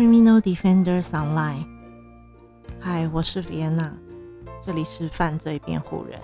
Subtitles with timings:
[0.00, 1.66] Criminal Defenders Online。
[2.80, 3.92] 嗨，我是 Vienna，
[4.64, 6.18] 这里是犯罪辩护人。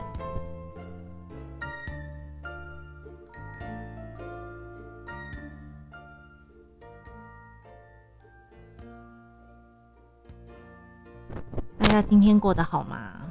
[11.78, 13.30] 大家今天过得好吗？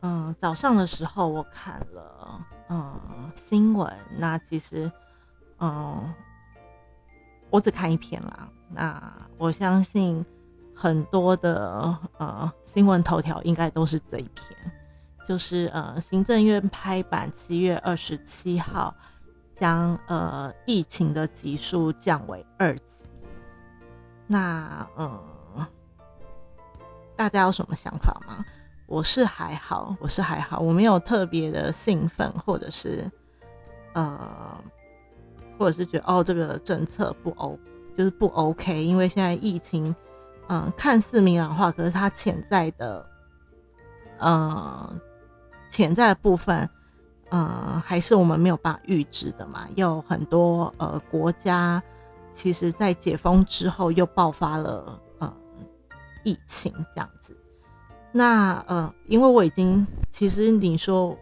[0.00, 4.90] 嗯，早上的时候我看了嗯新闻，那其实
[5.60, 6.12] 嗯
[7.52, 8.48] 我只看一篇啦。
[8.70, 10.24] 那我相信
[10.74, 14.72] 很多的呃新闻头条应该都是这一篇，
[15.28, 18.92] 就是呃行政院拍板七月二十七号
[19.54, 23.04] 将呃疫情的级数降为二级。
[24.26, 25.20] 那嗯。
[27.14, 28.44] 大家有什么想法吗？
[28.86, 33.08] 我是还好，我是还好，我没有特别的兴奋，或者是
[33.92, 34.58] 呃，
[35.58, 37.58] 或者是觉得哦，这个政策不 O，
[37.96, 39.94] 就是不 OK，因为现在疫情，
[40.48, 43.06] 嗯，看似明朗化，可是它潜在的，
[44.18, 44.92] 呃，
[45.70, 46.68] 潜在的部分，
[47.30, 49.66] 嗯，还是我们没有办法预知的嘛。
[49.76, 51.82] 有很多呃国家，
[52.32, 55.32] 其实在解封之后又爆发了嗯。
[56.24, 57.36] 疫情这样子，
[58.12, 61.18] 那呃，因为我已经，其实你说，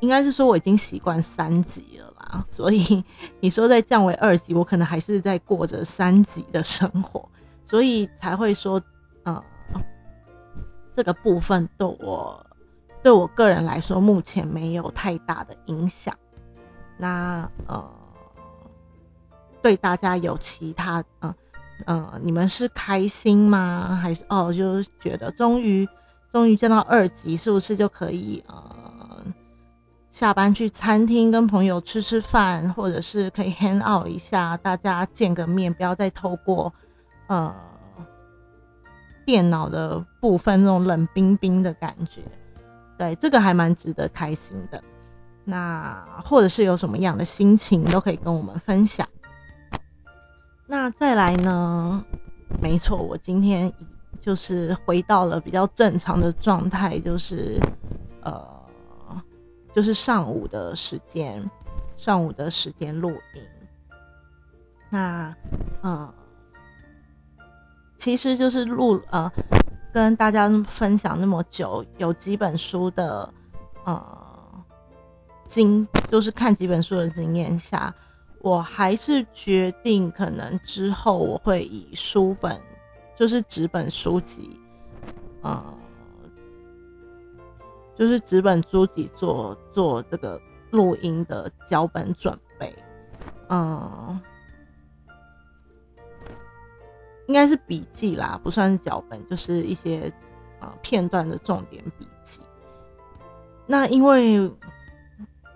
[0.00, 3.04] 应该是说我已经习惯三级了啦，所以
[3.40, 7.28] 你说再降为二级，我可能还是在过着三级的生活，
[7.64, 8.80] 所以才会说，
[9.24, 9.42] 呃，
[10.94, 12.46] 这个部分对我
[13.02, 16.16] 对我个人来说，目前没有太大的影响。
[16.98, 17.90] 那呃，
[19.62, 21.34] 对大家有其他嗯。
[21.84, 24.00] 嗯，你们是开心吗？
[24.02, 25.86] 还是哦，就是觉得终于
[26.32, 28.85] 终于见到二级，是不是就可以呃
[30.16, 36.72] 下班去餐厅跟朋友吃吃饭，或者是可以 hang out 一下，大家见个面，不要再透过
[37.26, 37.54] 呃
[39.26, 42.22] 电脑的部分那种冷冰冰的感觉。
[42.96, 44.82] 对，这个还蛮值得开心的。
[45.44, 49.06] 那或者是有什么样的心情，都可以跟我们分享。
[50.66, 52.02] 那再来呢？
[52.62, 53.70] 没错，我今天
[54.22, 57.60] 就是回到了比较正常的状态，就是
[58.22, 58.42] 呃，
[59.76, 61.44] 就是上午的时间，
[61.98, 63.42] 上午的时间录音。
[64.88, 65.36] 那
[65.82, 66.10] 嗯，
[67.98, 69.30] 其实就是录呃，
[69.92, 73.30] 跟大家分享那么久，有几本书的
[73.84, 74.64] 呃
[75.44, 77.94] 经，就是看几本书的经验下。
[78.40, 82.58] 我还是决定，可能之后我会以书本，
[83.14, 84.58] 就是纸本书籍，
[85.42, 85.62] 呃，
[87.98, 90.40] 就是纸本书籍做做这个
[90.70, 92.74] 录音的脚本准备，
[93.48, 94.20] 嗯，
[97.26, 100.12] 应该是笔记啦，不算是脚本，就是一些
[100.60, 102.40] 呃片段的重点笔记。
[103.66, 104.50] 那因为。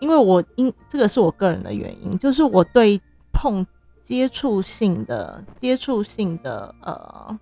[0.00, 2.98] 因为我因这个是我个人的原因，就是我对
[3.34, 3.66] 碰
[4.02, 7.38] 接触性的接触性的呃，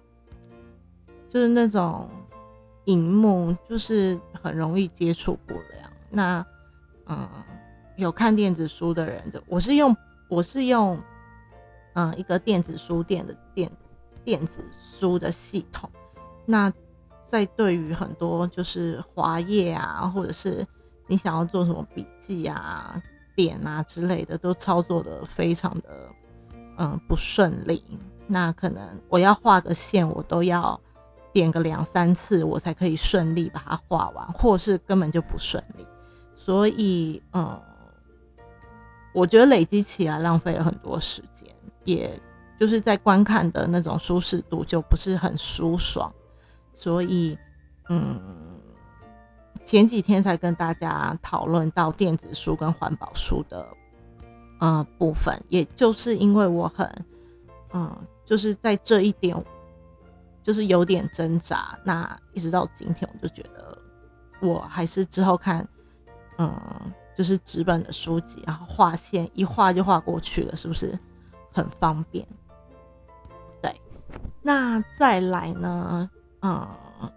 [1.29, 2.09] 就是那种
[2.89, 5.93] 荧幕，就是很容易接触不良。
[6.09, 6.45] 那
[7.07, 7.29] 嗯，
[7.97, 9.95] 有看电子书的人，的我是用
[10.27, 10.99] 我是用
[11.93, 13.71] 嗯一个电子书店的电
[14.25, 15.91] 电子书的系统。
[16.47, 16.73] 那
[17.27, 20.67] 在对于很多就是滑页啊，或者是
[21.07, 23.03] 你想要做什么笔记啊、
[23.37, 26.09] 点啊之类的，都操作的非常的
[26.79, 27.85] 嗯不顺利。
[28.27, 30.81] 那可能我要画个线，我都要
[31.39, 35.87] 点个两三次，我才可以顺利把它画完，或是根本就不顺利。
[36.35, 37.61] 所以嗯，
[39.15, 41.49] 我觉得累积起来浪费了很多时间，
[41.85, 42.21] 也
[42.59, 46.13] 就是在观看的那种舒适度就不是很舒爽。
[46.75, 47.39] 所以
[47.89, 48.21] 嗯。
[49.67, 53.69] 前几天才跟大家讨论到电子书跟环保书的
[54.61, 56.91] 呃部分，也就是因为我很
[57.75, 59.37] 嗯，就是在这一点
[60.43, 61.79] 就是有点挣扎。
[61.85, 63.77] 那一直到今天，我就觉得
[64.41, 65.67] 我还是之后看
[66.39, 70.99] 嗯，就是纸本的书籍，然后画线一画就画过去了，是不是
[71.53, 72.27] 很方便？
[73.61, 73.81] 对，
[74.43, 76.09] 那再来呢？
[76.43, 76.69] 嗯，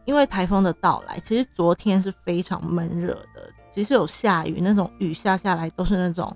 [0.06, 3.48] 因为台风的到来，其实昨天是非常闷热的。
[3.72, 6.36] 其实有下雨，那种雨下下来都是那种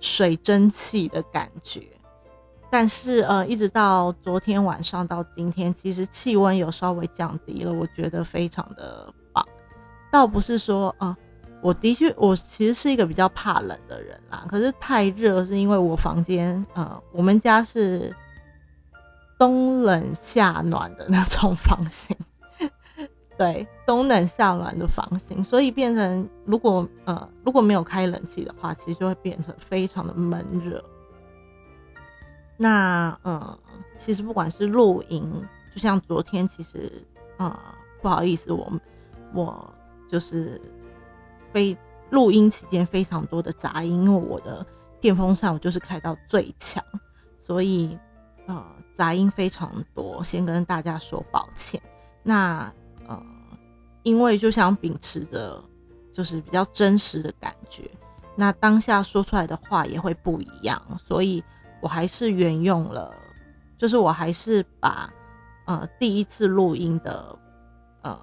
[0.00, 1.86] 水蒸气的感觉。
[2.70, 9.42] 但是呃，一直到昨天晚上到今天，其实气温有稍微降低了，我觉得非常的棒。
[10.12, 11.16] 倒不是说啊，
[11.62, 14.44] 我的确我其实是一个比较怕冷的人啦。
[14.48, 18.14] 可是太热是因为我房间呃，我们家是
[19.38, 22.16] 冬冷夏暖的那种房型，
[23.38, 30.84] 对，冬冷夏暖的房型，所以变成如果呃如果没有开冷气的话，其实就会变成非常的闷热。
[32.60, 33.56] 那呃，
[33.96, 36.90] 其实不管是露营，就像昨天，其实
[37.36, 37.56] 呃
[38.02, 38.68] 不好意思，我
[39.32, 39.72] 我
[40.10, 40.60] 就是
[41.52, 41.76] 非
[42.10, 44.66] 录音期间非常多的杂音，因为我的
[45.00, 46.84] 电风扇我就是开到最强，
[47.38, 47.96] 所以
[48.46, 48.66] 呃
[48.96, 51.80] 杂音非常多，先跟大家说抱歉。
[52.24, 52.72] 那
[53.06, 53.22] 呃，
[54.02, 55.62] 因为就想秉持着
[56.12, 57.88] 就是比较真实的感觉，
[58.34, 61.40] 那当下说出来的话也会不一样，所以。
[61.80, 63.14] 我还是沿用了，
[63.78, 65.12] 就是我还是把
[65.66, 67.38] 呃第一次录音的
[68.02, 68.18] 呃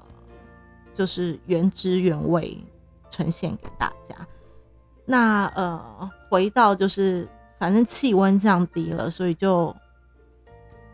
[0.94, 2.58] 就是原汁原味
[3.10, 4.16] 呈现给大家。
[5.06, 9.74] 那呃回到就是反正气温降低了，所以就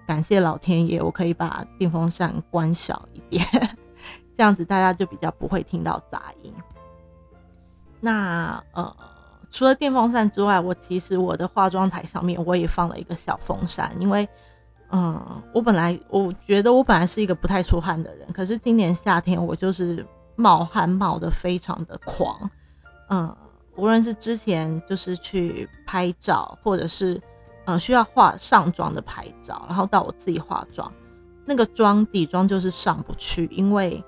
[0.06, 3.46] 感谢老天爷，我可以把电风扇关小一点，
[4.38, 6.54] 这样子大家就比较不会听到杂音。
[8.00, 8.96] 那呃。
[9.52, 14.28] 除了电风扇之外，我其实我的化妆台上面我也放了一个小风扇，因为，
[14.92, 15.22] 嗯，
[15.54, 20.06] 我本来我觉得我本来是一个不太出汗的人，可是今年夏天我就是
[20.38, 22.50] 冒汗冒的非常的狂，
[23.10, 23.36] 嗯，
[23.76, 27.22] 无论是之前就是去拍照，或者是
[27.66, 30.90] 嗯需要化上妆的拍照，然后到我自己化妆，
[31.46, 34.02] 那个妆底妆就是上不去，因为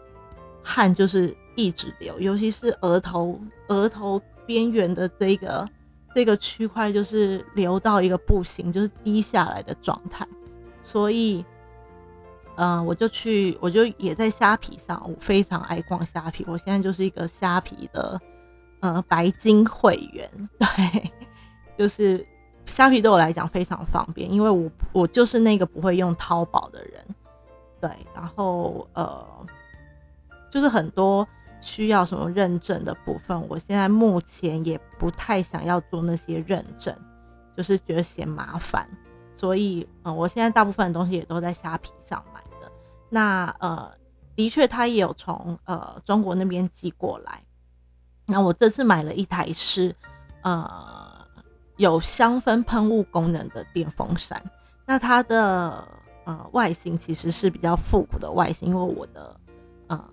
[0.64, 3.38] 汗就是一直流，尤其是额头
[3.68, 4.22] 额头。
[4.46, 5.68] 边缘的这个
[6.14, 10.28] 这个区块就是流到一个不行，就是低下来的状态，
[10.84, 11.44] 所以，
[12.56, 18.22] 嗯，我就去，我就也在虾皮上，我非常爱逛虾皮，我现在就是一个虾皮的，
[18.80, 20.30] 呃，白金会员，
[20.60, 21.12] 对，
[21.78, 22.26] 就是
[22.66, 27.04] 虾皮对我来讲非常方便，因为我我就是那个不会用淘宝的人，
[27.82, 29.26] 对，然后呃，
[30.52, 31.28] 就是很多。
[31.64, 36.94] 需要什么认证的部分，我现在目前也不太想要做那些认证，
[37.56, 38.86] 就是觉得嫌麻烦，
[39.34, 42.70] 所以嗯，我现在大部分的东西也都在虾皮上买的。
[43.10, 43.90] 那呃，
[44.36, 47.42] 的确他也有从呃中国那边寄过来。
[48.26, 49.96] 那我这次买了一台是
[50.42, 51.26] 呃
[51.78, 54.44] 有香氛喷雾功能的电风扇，
[54.86, 55.88] 那它的
[56.26, 59.40] 呃外形其实是比较复古的外形，因为我的
[59.88, 60.10] 呃。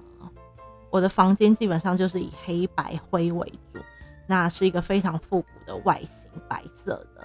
[0.90, 3.78] 我的房间基本上就是以黑白灰为主，
[4.26, 7.24] 那是一个非常复古的外形，白色的。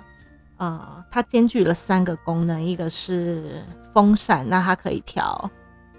[0.57, 5.49] 呃，它兼具了三个功能，一个是风扇，那它可以调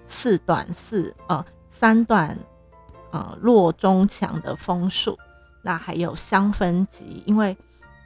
[0.04, 2.38] 四段四呃三段
[3.10, 5.18] 呃弱中强的风速，
[5.62, 7.56] 那还有香氛机，因为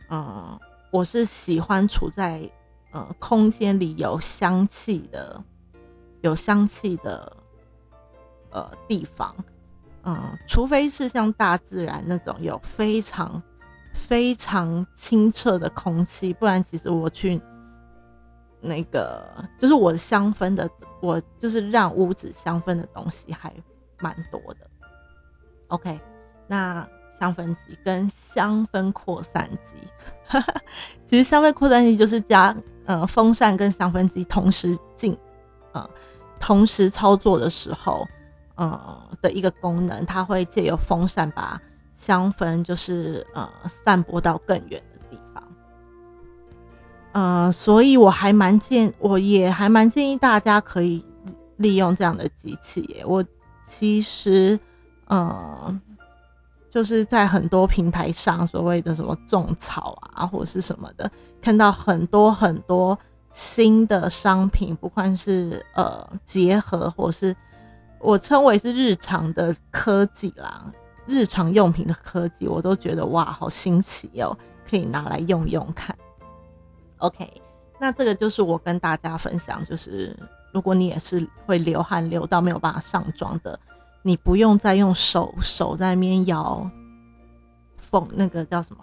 [0.09, 0.59] 呃
[0.91, 2.51] 我是喜欢处在
[2.93, 5.45] 呃空间里有香气的，
[6.23, 7.37] 有香气的。
[8.53, 9.33] 呃，地方，
[10.11, 13.41] 嗯，除非是像大自然那种有非常
[13.95, 17.41] 非常清澈的空气，不然其实我去
[18.61, 19.25] 那个
[19.57, 20.69] 就是我香氛的，
[21.01, 23.55] 我就是让屋子香氛的东西还
[24.01, 24.69] 蛮多的。
[25.69, 26.01] OK，
[26.49, 26.85] 那
[27.21, 29.77] 香氛机跟香氛扩散机，
[31.07, 35.17] 其实香氛扩散机就是加呃风扇跟香氛机同时进，
[35.73, 35.89] 啊，
[36.41, 38.05] 同时操作的时候。
[38.61, 41.59] 呃的一个功能，它会借由风扇把
[41.95, 45.43] 香氛就是呃散播到更远的地方。
[47.13, 51.03] 呃，所以我还蛮建，我也还蛮建议大家可以
[51.57, 53.03] 利用这样的机器。
[53.07, 53.25] 我
[53.67, 54.61] 其实
[55.07, 55.81] 呃
[56.71, 62.99] 就是在很多平台上，所谓的什么种草啊，或者是什么的，看到很多很多
[63.33, 67.35] 新的商品，不管是呃结合或是。
[68.01, 70.73] 我称为是日常的科技啦，
[71.07, 74.37] 日常用品的科技，我都觉得哇，好新奇哦，
[74.69, 75.95] 可以拿来用用看。
[76.97, 77.31] OK，
[77.79, 80.17] 那这个就是我跟大家分享，就是
[80.53, 83.59] 如果你也是会流汗流到没有办法上妆的，
[84.03, 86.71] 你不用再用手手在那边摇
[87.77, 88.83] 风，那个叫什么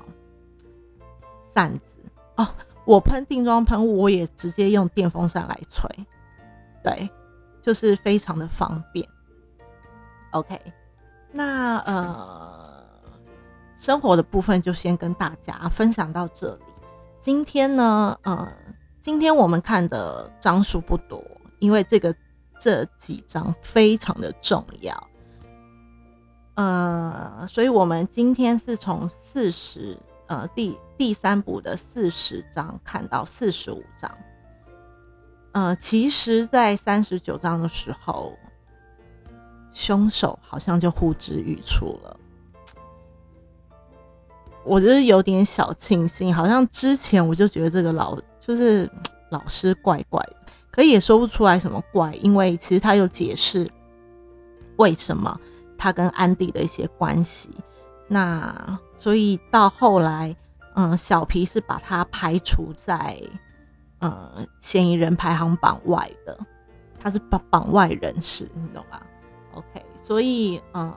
[1.55, 1.97] 扇子
[2.35, 2.47] 哦，
[2.85, 5.89] 我喷定妆喷雾，我也直接用电风扇来吹，
[6.83, 7.09] 对。
[7.67, 9.05] 就是非常的方便
[10.31, 10.57] ，OK，
[11.33, 12.81] 那呃，
[13.75, 16.61] 生活的部分就先跟大家分享到这里。
[17.19, 18.49] 今天呢，呃，
[19.01, 21.21] 今天我们看的章数不多，
[21.59, 22.15] 因为这个
[22.57, 25.07] 这几章非常的重要，
[26.53, 29.97] 呃，所以我们今天是从四十
[30.27, 34.09] 呃第第三部的四十章看到四十五章。
[35.57, 38.37] 呃，其实，在三十九章的时候，
[39.73, 42.19] 凶手好像就呼之欲出了。
[44.63, 48.87] 我觉得有点小庆幸，好像之前我就觉得这个老就是
[49.31, 50.35] 老师怪怪的，
[50.69, 53.67] 可也说不出来什么怪，因为其实他有解释
[54.75, 55.39] 为什么
[55.75, 57.49] 他跟安迪的一些关系。
[58.07, 60.35] 那所以到后来，
[60.75, 63.19] 嗯，小皮是把他排除在
[63.99, 66.37] 呃嫌疑人排行榜外的，
[66.99, 69.01] 他是榜榜外人士，你懂吗
[69.53, 70.93] ？OK，所以呃，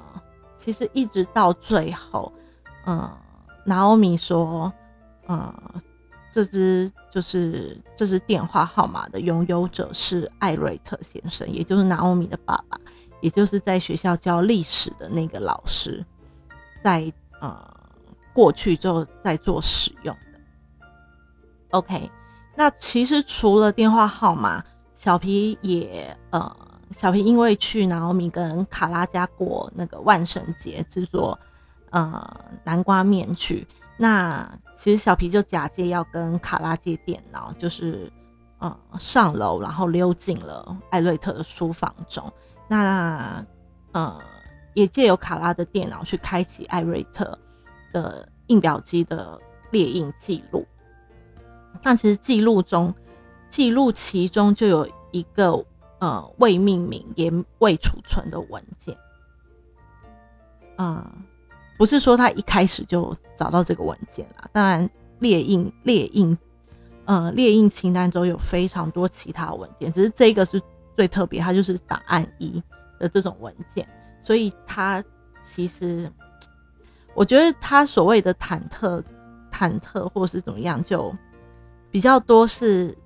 [0.59, 2.33] 其实一直到最后，
[2.87, 3.11] 嗯。
[3.63, 4.73] 拿欧米说
[5.29, 5.55] ：“呃，
[6.31, 12.81] 这支就是这支电话号码的拥有者是艾瑞特先生，也就是拿欧米的爸爸，
[13.21, 16.05] 也就是在学校教历史的那个老师，
[16.83, 17.63] 在呃
[18.33, 20.41] 过去就在做使用的。
[21.73, 22.11] OK，
[22.55, 24.63] 那其实除了电话号码，
[24.97, 26.57] 小皮也呃，
[26.97, 31.39] 小皮因为去拿欧米跟卡拉家过那个万圣节制作。”
[31.91, 33.67] 呃，南瓜面去。
[33.97, 38.09] 那其实小皮就假借要跟卡拉借电脑，就是
[38.59, 42.33] 呃上楼，然后溜进了艾瑞特的书房中。
[42.69, 43.45] 那
[43.91, 44.21] 呃
[44.75, 47.37] 也借由卡拉的电脑去开启艾瑞特
[47.93, 49.37] 的印表机的
[49.73, 50.65] 列印记录。
[51.83, 52.95] 那其实记录中，
[53.49, 55.65] 记录其中就有一个
[55.99, 58.97] 呃未命名也未储存的文件。
[60.79, 61.05] 嗯。
[61.79, 64.87] 不是说他一开始就找到这个文件啦，当然
[65.19, 66.37] 列印列印，
[67.07, 70.61] 呃，列印清单中有非常多其他文件，只是这个是
[70.95, 72.63] 最特别，它就是档案一
[72.99, 73.89] 的这种文件，
[74.21, 75.03] 所以他
[75.43, 76.13] 其实，
[77.15, 79.03] 我觉得他所谓的忐忑、
[79.51, 81.11] 忐忑或是怎么样，就
[81.91, 82.97] 比较多是，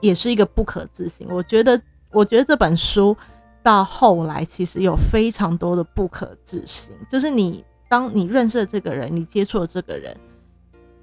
[0.00, 1.26] 也是一个不可置信。
[1.30, 3.16] 我觉得，我觉得这本书。
[3.62, 10.16] 到后来，其实有非常多的不可置信，就是你当你认识了这个人，你接触了这个人，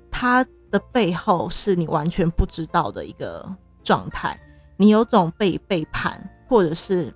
[0.09, 3.45] 他的背后是你完全不知道的一个
[3.83, 4.39] 状态，
[4.77, 7.13] 你有种被背叛，或者是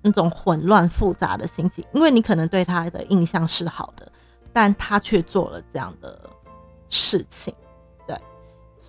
[0.00, 4.12] 那种混乱复杂的心情，因为你可能对他的印象是好的，
[4.52, 6.30] 但他却做了这样的
[6.88, 7.52] 事情，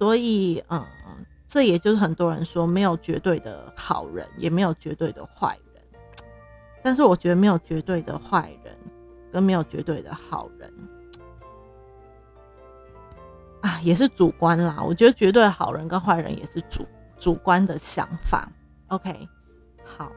[0.01, 0.83] 所以嗯。
[1.47, 5.83] 这也就是很多人说没有绝对的好人，也没有绝对的坏人。
[6.81, 8.73] 但是我觉得没有绝对的坏人，
[9.33, 10.73] 跟没有绝对的好人，
[13.59, 14.81] 啊，也是主观啦。
[14.81, 16.87] 我觉得绝对好人跟坏人也是主
[17.19, 18.49] 主观的想法。
[18.87, 19.27] OK，
[19.83, 20.09] 好，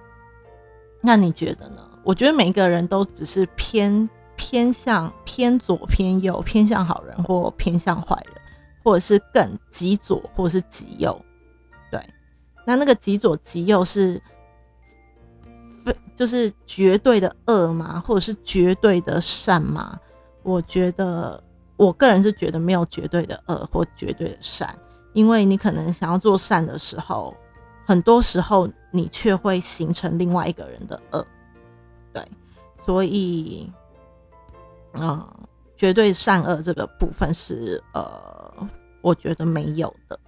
[1.01, 1.83] 那你觉得呢？
[2.05, 8.34] 我觉得每个人都只是偏偏向偏左偏右，偏向好人或偏向坏人。
[8.85, 11.19] 或者是更极左，或者是极右，
[11.91, 11.99] 对，
[12.67, 14.21] 那那个极左极右是，
[16.15, 17.99] 就是绝对的恶吗？
[18.07, 19.99] 或者是绝对的善吗？
[20.43, 21.43] 我觉得，
[21.77, 24.79] 我个人是觉得没有绝对的恶或绝对的善，
[25.15, 27.35] 因为你可能想要做善的时候，
[27.87, 31.27] 很多时候你却会形成另外一个人的恶，
[32.13, 32.29] 对，
[32.85, 33.73] 所以，
[34.93, 35.27] 嗯。
[35.85, 38.69] 绝对善恶这个部分是呃，
[39.03, 40.19] 我觉得没有的。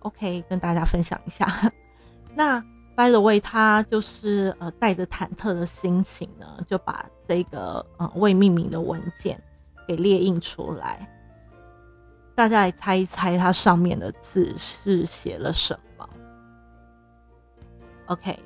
[0.00, 1.72] OK，跟大家分享一下。
[2.34, 2.60] 那
[2.96, 9.40] By the way，他就是呃带着忐忑的心情呢，就把这个呃未命名的文件
[9.86, 11.08] 给列印出来。
[12.34, 16.08] 大家来猜一猜，它上面的字是写了什么
[18.06, 18.36] ？OK，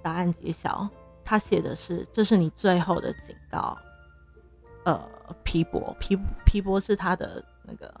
[0.00, 0.88] 答案揭晓，
[1.22, 3.76] 他写的是：“这是你最后的警告。”
[4.84, 5.00] 呃，
[5.44, 7.94] 皮博皮皮博是他的那个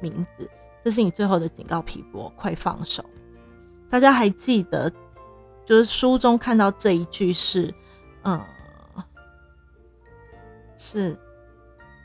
[0.00, 0.48] 名字。
[0.84, 3.04] 这是你最后的警告，皮博，快放手！
[3.90, 4.90] 大家还记得，
[5.64, 7.74] 就是书中看到这一句是，
[8.22, 8.40] 嗯，
[10.78, 11.18] 是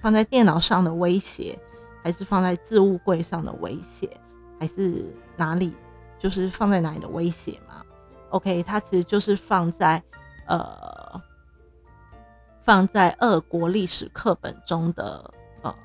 [0.02, 1.58] 放在电脑上的威胁，
[2.02, 4.10] 还是放在置物柜上的威胁，
[4.60, 5.06] 还是
[5.38, 5.76] 哪里？
[6.18, 7.84] 就是放在哪里的威胁吗
[8.30, 10.02] ？OK，它其实就是放在
[10.48, 11.22] 呃。
[12.64, 15.76] 放在俄国历史课本中的呃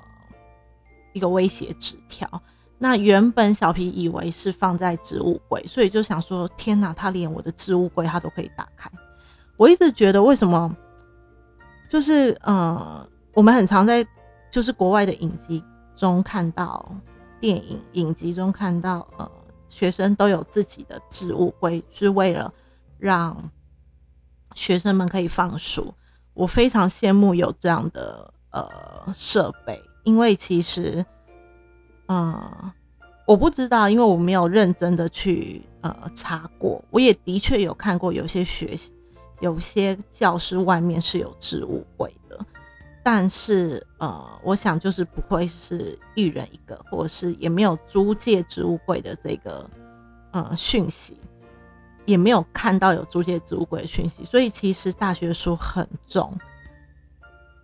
[1.13, 2.41] 一个威胁纸条。
[2.77, 8.89] 那原本小皮以为是放在置物柜，所以就想说：天哪，他连我的置物柜他都可以打开。
[9.57, 10.73] 我一直觉得为什么，
[11.89, 14.07] 就是呃，我们很常在
[14.49, 15.61] 就是国外的影集
[15.97, 16.89] 中看到，
[17.41, 19.29] 电影影集中看到，呃，
[19.67, 22.53] 学生都有自己的置物柜，是为了
[22.97, 23.51] 让
[24.55, 25.93] 学生们可以放书。
[26.39, 31.05] 我非常羡慕有这样的呃设备，因为其实，
[32.07, 32.71] 嗯，
[33.27, 36.81] 我不知道，因为我没有认真的去呃查过。
[36.91, 38.93] 我也的确有看过有些学习，
[39.41, 42.39] 有些教室外面是有置物柜的，
[43.03, 49.69] 但是呃，我想就是不会是一人一个，或者是也没有租借置物柜的这个
[50.31, 51.17] 呃讯息，
[52.09, 56.35] 也没有看到有租借置物柜的讯息，所以其实大学书很重。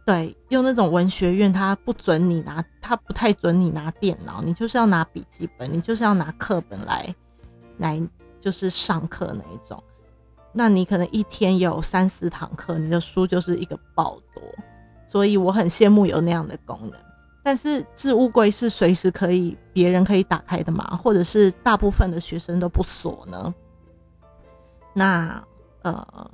[0.06, 7.16] 对，用那种文学院，他不准你拿，他不太准你拿电脑，你就是要拿笔记本，你就是要拿课本来，
[7.80, 8.00] 来
[8.40, 9.84] 就是上课那一种。
[10.54, 14.44] 那你可能一天有三四堂课，你的书就是一个爆多，
[15.08, 16.94] 所以我很羡慕有那样的功能。
[17.44, 23.54] 但是置物柜是随时可以别人可以打开的嘛，或者是大部分的学生都不锁呢？
[24.96, 25.44] 那
[25.84, 26.32] 呃。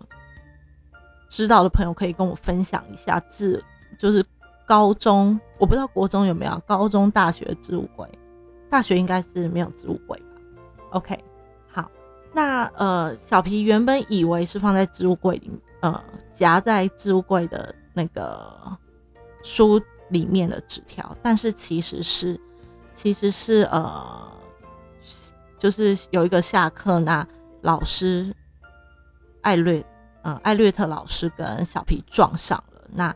[1.33, 3.63] 知道的朋友可以跟我分享一下置，
[3.97, 4.21] 就是
[4.65, 8.05] 高中我不知道国中有没有，高中大学的置物柜，
[8.69, 10.41] 大学应该是没有置物柜吧
[10.89, 11.17] ？OK，
[11.71, 11.89] 好，
[12.33, 15.49] 那呃小皮原本以为是放在置物柜里，
[15.79, 16.03] 呃
[16.33, 18.77] 夹在置物柜的那个
[19.41, 22.37] 书里面的纸条，但是其实是
[22.93, 24.29] 其实是呃
[25.57, 27.25] 就是有一个下课那
[27.61, 28.35] 老师
[29.41, 29.83] 艾略。
[30.23, 33.11] 嗯，艾略特老师跟小皮撞上了，那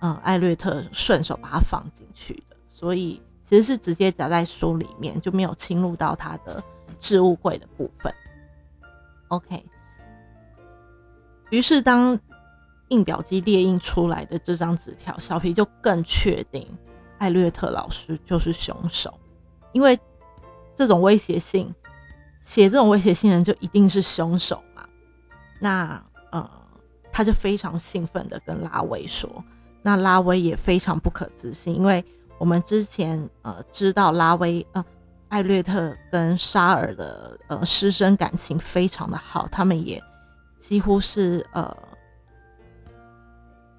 [0.00, 6.64] 嗯，艾略特顺手把它放进去的，所以其实是直接夹在书里面，就没有侵入到他的
[6.98, 8.10] 置物柜的部分。
[9.28, 9.62] OK，
[11.50, 12.18] 于是当
[12.88, 16.66] 印表机列印出来的这张纸条，小皮就更确定
[17.18, 19.12] 艾略特老师就是凶手，
[19.72, 20.00] 因为
[20.74, 21.74] 这种威胁性
[22.40, 24.62] 写这种威胁性人就一定是凶手，
[25.58, 26.02] 那。
[26.32, 26.50] 呃，
[27.12, 29.30] 他就非常兴奋的跟拉威说，
[29.80, 32.04] 那拉威也非常不可置信，因为
[32.36, 34.84] 我们之前呃知道拉威呃
[35.28, 40.02] 艾略特跟沙尔的呃师生感情非常的好，他们也
[40.58, 41.74] 几乎是呃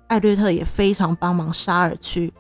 [0.08, 2.34] 艾略特也非常帮忙沙尔去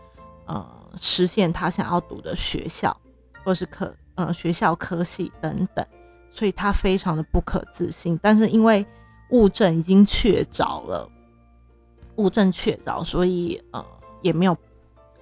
[0.46, 0.66] 呃
[0.98, 2.96] 实现他想要读的学校
[3.44, 5.86] 或是科呃学校科系等等，
[6.32, 8.84] 所以他非常的不可置信，但是因为。
[9.30, 11.10] 物证已经确凿了，
[12.16, 13.86] 物证确凿，所以呃
[14.22, 14.58] 也没有，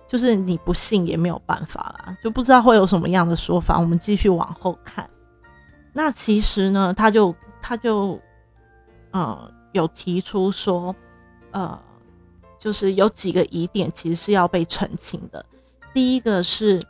[0.08, 3.80] 就是你不信也没有办法啦，就不知道会有什么样的说法。
[3.80, 5.10] 我们继续往后看，
[5.94, 8.20] 那其实呢，他就他就
[9.12, 10.96] 呃有提出说，
[11.52, 11.78] 呃，
[12.60, 15.46] 就是有几个疑点其实是要被澄清的。
[15.94, 16.82] 第一个是，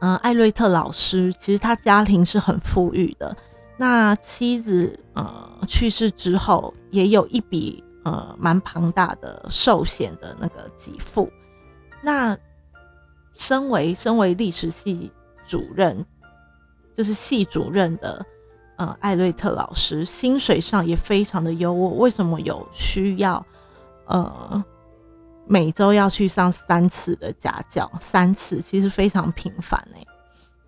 [0.00, 3.36] 嗯，艾瑞特老师其实他家庭是很富裕的。
[3.76, 11.30] 那妻子呃去世之后，也有一笔呃蛮庞大的寿险的那个给付。
[12.02, 12.36] 那
[13.34, 15.10] 身为身为历史系
[15.46, 16.04] 主任，
[16.94, 18.24] 就是系主任的
[18.76, 21.88] 呃艾瑞特老师，薪水上也非常的优渥。
[21.90, 23.44] 为什么有需要
[24.06, 24.64] 呃
[25.46, 27.90] 每周要去上三次的家教？
[28.00, 30.04] 三次其实非常频繁哎。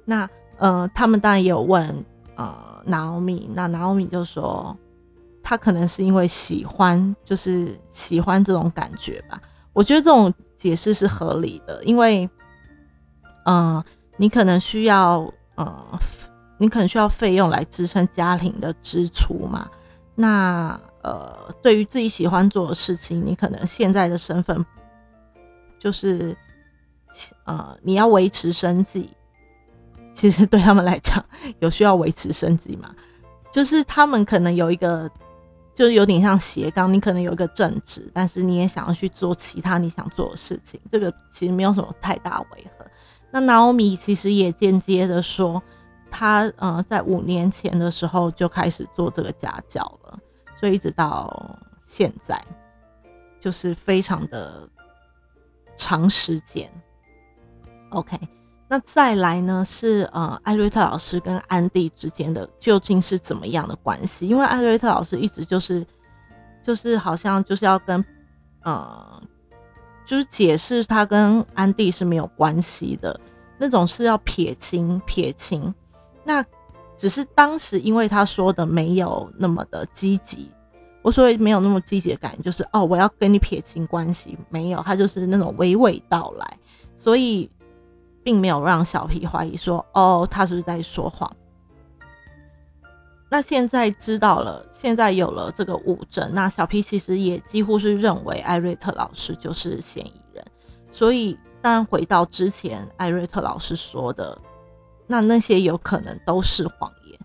[0.04, 2.04] 那呃他们当然也有问。
[2.42, 4.76] 呃，拿奥米，那拿奥米就说，
[5.44, 9.40] 他可能是因为喜欢，就是喜欢这种感觉吧。
[9.72, 12.28] 我觉得这种解释是合理的，因为，
[13.46, 13.80] 嗯，
[14.16, 15.98] 你可能需要，呃，
[16.58, 19.70] 你可能需要费用来支撑家庭的支出嘛。
[20.16, 24.66] 那，呃，对于自己喜欢做的事情，你可能现在的身份，
[25.78, 26.36] 就是，
[27.44, 29.10] 呃，你要维持生计。
[30.14, 31.24] 其实对他们来讲，
[31.58, 32.94] 有需要维持生计嘛？
[33.52, 35.10] 就是他们可能有一个，
[35.74, 42.86] 就是有点像斜杠，你可能有一个正职，但是你也想要去做其他你想做的事情，这个其实没有什么太大违和。
[43.30, 45.62] 那 Naomi 其实也间接的说，
[46.10, 50.18] 他呃在五年前的时候就开始做这个家教了，
[50.60, 52.42] 所以一直到现在，
[53.40, 54.68] 就是非常的
[55.76, 56.70] 长时间。
[57.90, 58.18] OK。
[58.72, 59.62] 那再来呢？
[59.66, 64.26] 是呃，艾瑞特老师跟安迪之间的究竟是怎么样的关系？
[64.26, 65.86] 因为艾瑞特老师一直就是，
[66.62, 68.02] 就是好像就是要跟，
[68.62, 69.22] 呃，
[70.06, 73.20] 就是解释他跟安迪是没有关系的
[73.58, 75.74] 那种，是要撇清撇清。
[76.24, 76.42] 那
[76.96, 80.50] 只是当时因为他说的没有那么的积极，
[81.02, 86.58] 我所以没有那么积极的感觉，就是哦，我要跟你撇清关系，没有，他就是那种娓娓道来，
[86.96, 87.50] 所以。
[88.22, 91.30] 并没有让小皮怀疑说：“哦，他是不是在说谎？”
[93.30, 100.44] 那现在知道了，现在有了这个物证，那小皮其实也几乎是认为艾瑞特老师就是嫌疑人。
[100.90, 104.38] 所以，当然回到之前艾瑞特老师说的，
[105.06, 107.18] 那那些有可能都是谎言，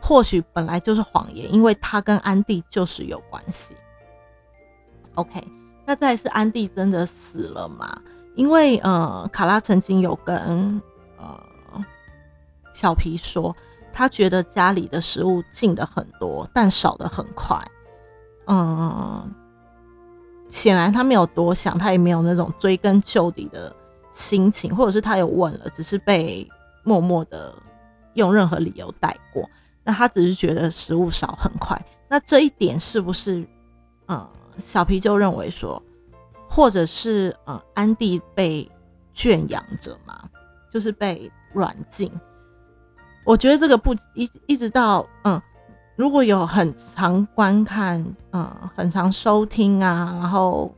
[0.00, 3.76] 或许本来就是谎言，因为他跟安迪就是有关系。
[5.16, 5.46] OK，
[5.84, 8.00] 那再是安迪真的死了吗？
[8.34, 10.80] 因为呃，卡拉曾经有跟
[11.16, 11.40] 呃
[12.72, 13.54] 小皮说，
[13.92, 17.56] 他觉得家里的食物进的很多，但少的很快。
[18.46, 19.32] 嗯，
[20.48, 23.74] 显然他没有多想，他也没有那种追根究底的
[24.10, 26.46] 心情，或者是他有问了，只是被
[26.82, 27.54] 默默的
[28.14, 29.48] 用任何理由带过。
[29.84, 31.80] 那他只是觉得食物少很快。
[32.08, 33.46] 那这一点是不是，
[34.08, 35.80] 嗯，小皮就认为说？
[36.54, 38.70] 或者是呃，安迪被
[39.12, 40.22] 圈养着嘛，
[40.70, 42.08] 就是被软禁。
[43.24, 45.40] 我觉得这个不一一直到嗯，
[45.96, 50.72] 如果有很常观看嗯，很常收听啊，然后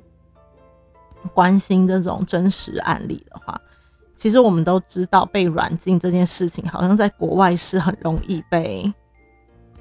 [1.35, 3.61] 关心这种真实案例的话，
[4.15, 8.91] 其实我们都知道被软禁这件事情，好像在国外是很容易被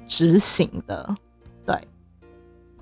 [0.06, 1.16] 执行的。
[1.64, 1.88] 对，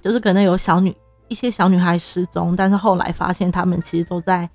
[0.03, 0.93] 就是可能有小女。
[1.29, 4.49] 一些小女孩失踪，但是后来发现她们其实都在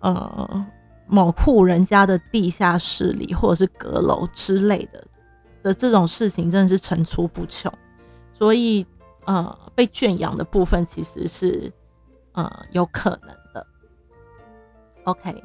[0.00, 0.66] 呃
[1.06, 5.04] 某户人家的地下室里，或者是阁楼之类的
[5.62, 7.72] 的这种事情，真的是层出不穷。
[8.32, 8.86] 所以
[9.26, 11.72] 呃，被圈养的部分其实是
[12.32, 13.66] 呃有可能的。
[15.04, 15.42] OK，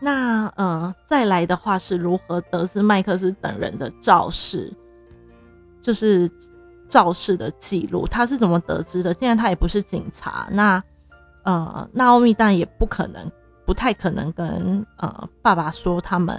[0.00, 4.72] 那呃再来的话是如何得知麦克斯等人的肇事，
[5.80, 6.28] 就是。
[6.92, 9.14] 肇事的记录，他是怎么得知的？
[9.14, 10.84] 现在他也不是警察，那
[11.42, 13.32] 呃，那奥米但也不可能，
[13.64, 16.38] 不太可能跟呃爸爸说他们，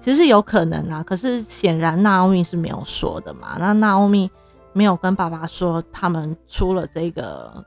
[0.00, 3.58] 其实有可能啊，可是显然纳奥米是没有说的嘛。
[3.58, 4.30] 那纳奥米
[4.72, 7.62] 没有跟爸爸说他们出了这个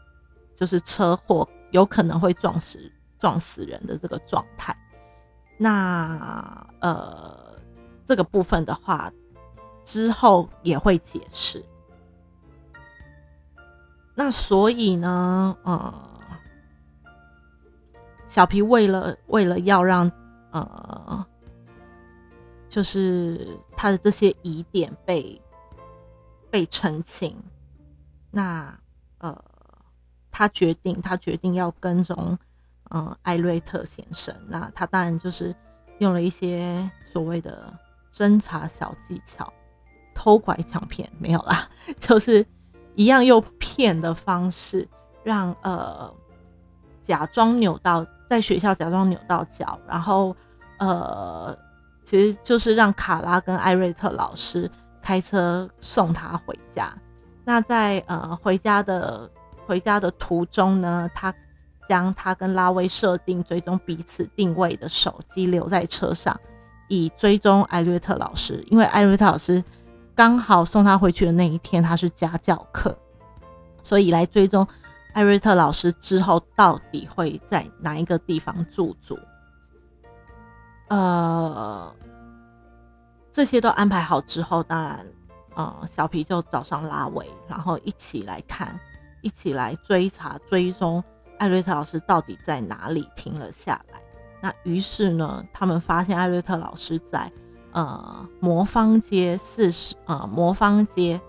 [0.56, 2.80] 就是车祸，有可能会撞死
[3.20, 4.76] 撞死人的这个状态。
[5.56, 7.38] 那呃，
[8.08, 9.12] 这个部分的话。
[9.90, 11.66] 之后也会解释。
[14.14, 15.92] 那所以呢，呃，
[18.28, 20.12] 小皮为了为了要让
[20.52, 21.26] 呃，
[22.68, 25.42] 就是他的这些疑点被
[26.52, 27.36] 被澄清，
[28.30, 28.80] 那
[29.18, 29.44] 呃，
[30.30, 32.38] 他决定他决定要跟踪
[32.92, 34.36] 嗯艾瑞特先生。
[34.48, 35.56] 那他当然就是
[35.98, 37.74] 用了一些所谓的
[38.14, 39.52] 侦查小技巧。
[40.22, 42.46] 偷拐抢骗没有啦， 就是
[42.94, 44.86] 一样用骗的方式，
[45.24, 46.14] 让呃
[47.02, 50.36] 假装扭到在学校假装扭到脚，然后
[50.78, 51.58] 呃
[52.04, 54.70] 其实就是让卡拉跟艾瑞特老师
[55.02, 56.94] 开车送他回家。
[57.46, 59.32] 那在呃回家的
[59.66, 61.34] 回家的途中呢，他
[61.88, 66.38] 将他跟拉威设定追踪彼此定位的手机留在车上，
[66.90, 69.64] 以追踪艾瑞特老师，因为艾瑞特老师。
[70.20, 72.94] 刚好送他回去的那一天，他是家教课，
[73.82, 74.68] 所以来追踪
[75.14, 79.18] 艾瑞特老师之后到底会在哪一个地方驻足。
[80.90, 81.96] 呃，
[83.32, 85.08] 这些都安排好之后，当然，
[85.56, 88.78] 呃，小皮就找上拉维，然后一起来看，
[89.22, 91.02] 一起来追查追踪
[91.38, 94.02] 艾瑞特老师到底在哪里停了下来。
[94.42, 97.32] 那于是呢，他们发现艾瑞特老师在。
[97.72, 101.22] 呃，魔方街四十，呃，魔方街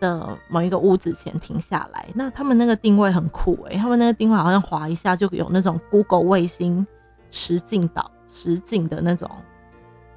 [0.00, 2.08] 的某一个屋子前停下来。
[2.14, 6.86] 那他们那个定位很酷诶，他们那个定位好像滑一下就有那种 Google 卫星
[7.30, 9.30] 实景导实景的那种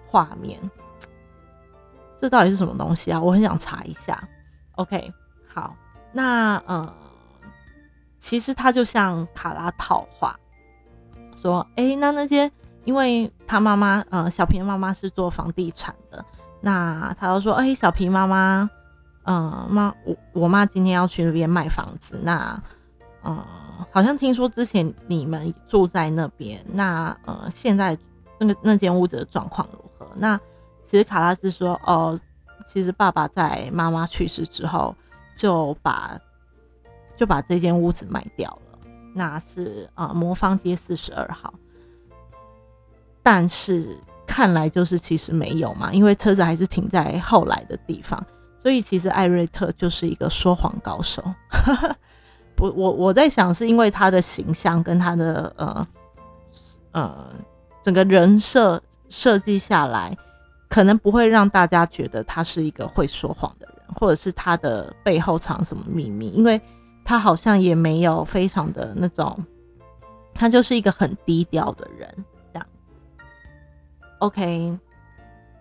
[0.08, 0.60] 画面。
[2.18, 3.22] 这到底是什么东西啊？
[3.22, 4.28] 我很想查一下。
[4.76, 5.14] OK，
[5.54, 5.76] 好，
[6.14, 6.94] 那呃，
[8.20, 10.40] 其实它就像卡拉套话，
[11.36, 12.50] 说，哎，那那些。
[12.88, 16.24] 因为他妈妈，呃，小皮妈妈是做房地产的，
[16.62, 18.70] 那他就说，哎，小皮妈妈，
[19.26, 22.64] 嗯，妈，我我妈今天要去那边卖房子，那，
[23.26, 23.44] 嗯，
[23.92, 27.98] 好像听说之前你们住在那边，那，呃，现在
[28.40, 30.08] 那个那间屋子的状况如何？
[30.16, 30.40] 那
[30.86, 32.18] 其实卡拉斯说，哦，
[32.70, 34.96] 其实爸爸在妈妈去世之后
[35.36, 36.18] 就把
[37.18, 38.80] 就把这间屋子卖掉了，
[39.14, 41.54] 那是呃魔方街四十二号。
[43.30, 48.26] 但是看来就是其实没有嘛，因为车子还是停在后来的地方，
[48.64, 51.22] 所以其实艾瑞特就是一个说谎高手。
[52.56, 55.88] 不，我我在想是因为他的形象跟他的呃
[56.94, 57.26] 呃
[57.84, 60.18] 整个人设设计下来，
[60.70, 66.62] 可能不会让大家觉得他是一个会说谎的人，或者是他的背后藏什么秘密，因为
[67.04, 69.38] 他好像也没有非常的那种，
[70.34, 72.08] 他就是一个很低调的人。
[74.20, 74.78] OK，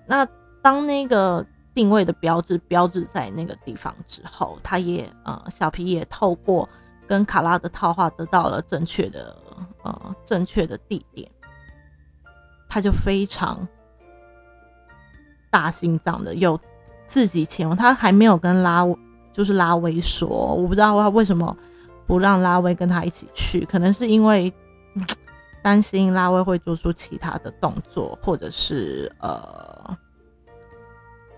[0.07, 0.27] 那
[0.62, 6.69] 当那个定位的标志标志在那个地方之后，他也呃小皮也透过
[7.07, 9.37] 跟卡拉的套话得到了正确的
[9.83, 11.31] 呃正确的地点，
[12.69, 13.69] 他就非常
[15.51, 16.59] 大心脏的又
[17.07, 18.85] 自己前往，他还没有跟拉
[19.33, 21.55] 就是拉威说，我不知道他为什么
[22.07, 24.53] 不让拉威跟他一起去，可能是因为。
[25.66, 29.98] 担心拉威会做出其他的动作，或者是呃，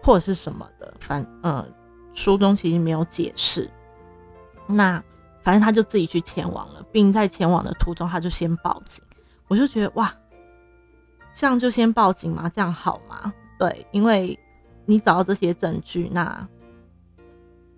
[0.03, 1.67] 或者是什么的，反呃，
[2.13, 3.71] 书中其实没有解释。
[4.67, 5.03] 那
[5.43, 9.03] 反正他就自己去前往了，并在前往的途中，他就先报警。
[9.47, 10.15] 我就觉得哇，
[11.33, 12.51] 这样就先报警吗？
[12.51, 13.33] 这样好吗？
[13.59, 14.39] 对，因为
[14.85, 16.47] 你找到这些证据，那。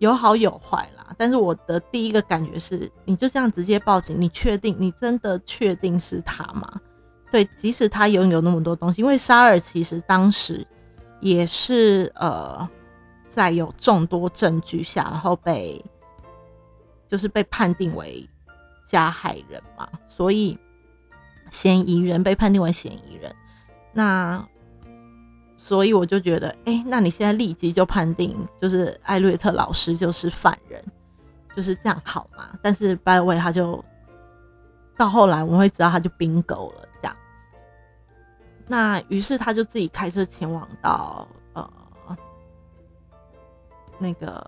[0.01, 6.81] 有好有坏啦，但是我的第一个感觉是，你就这样直接报警，你确定你真的确定是他吗？
[7.31, 10.67] 对，即使他拥有那么多东西，因为沙尔其实当时
[11.21, 12.69] 也是呃，
[13.29, 15.85] 在有众多证据下，然后被
[17.07, 18.29] 就是被判定为
[18.87, 20.59] 加害人嘛，所以
[21.51, 23.35] 嫌疑人被判定为嫌疑人，
[23.93, 24.45] 那。
[25.63, 30.83] 所以我就觉得，哎，那你现在立即就判定就是艾略特老师就是犯人，
[31.61, 32.59] 就是这样好吗？
[32.63, 33.85] 但是 by way，他就
[34.97, 37.15] 到后来我们会知道他就冰狗了这样。
[38.67, 41.71] 那于是他就自己开车前往到呃
[43.99, 44.43] 那个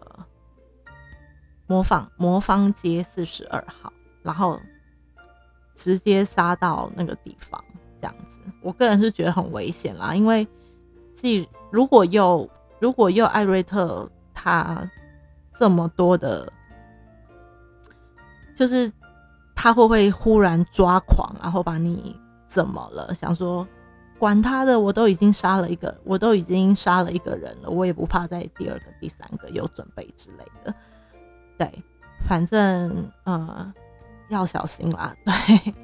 [1.66, 4.59] 模仿魔方街四十二号，然后
[5.75, 7.62] 直接杀到那个地方
[8.01, 8.38] 这样子。
[8.62, 10.48] 我个人是觉得很危险啦，因为。
[11.14, 12.48] 既如果又
[12.81, 14.90] 如果又艾瑞特他
[15.55, 16.51] 这么多的，
[18.56, 18.92] 就是
[19.54, 22.16] 他会不会忽然抓狂，然后把你
[22.48, 23.12] 怎么了？
[23.14, 23.66] 想说
[24.18, 30.74] 管他的，我都已经杀了一个，我都已经杀了一个人了，我也不怕在第二个、第三个有准备之类的。
[31.58, 31.82] 对，
[32.26, 33.72] 反正呃
[34.28, 35.14] 要小心啦。
[35.24, 35.74] 对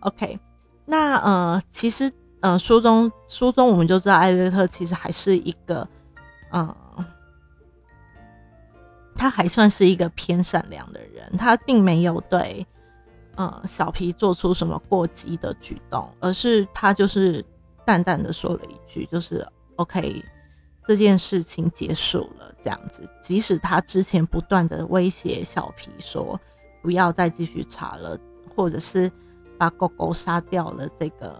[0.00, 0.38] ，OK，
[0.84, 2.10] 那呃其实。
[2.40, 5.84] 嗯，书中书中我们就知道艾略特其实还是一个，
[6.52, 6.72] 嗯，
[9.18, 12.66] 他还算是一个偏善良的人，他并没有对，
[13.36, 17.44] 嗯，小皮做出什么过激的举动，而是他就是
[17.84, 20.24] 淡淡的说了一句，就是 “OK”，
[20.86, 23.06] 这件事情结束了，这样子。
[23.20, 26.40] 即使他之前不断的威胁小皮说
[26.80, 28.16] 不要再继续查了，
[28.54, 29.10] 或者是
[29.58, 31.38] 把狗狗杀掉了，这个。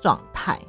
[0.00, 0.60] 状态，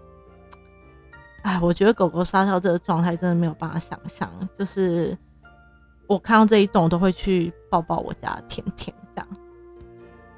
[1.42, 4.32] 哎，我觉得狗狗杀掉这个状态真的没有办法想象。
[4.58, 5.18] 就是
[6.08, 9.28] 我看到这一栋，都会去抱抱我家甜甜这样。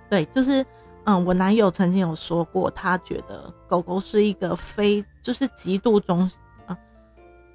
[0.10, 0.66] 对，就是
[1.06, 6.30] 嗯，我男友曾经有说过，他觉得狗狗是一个非就是极度忠，
[6.68, 6.78] 嗯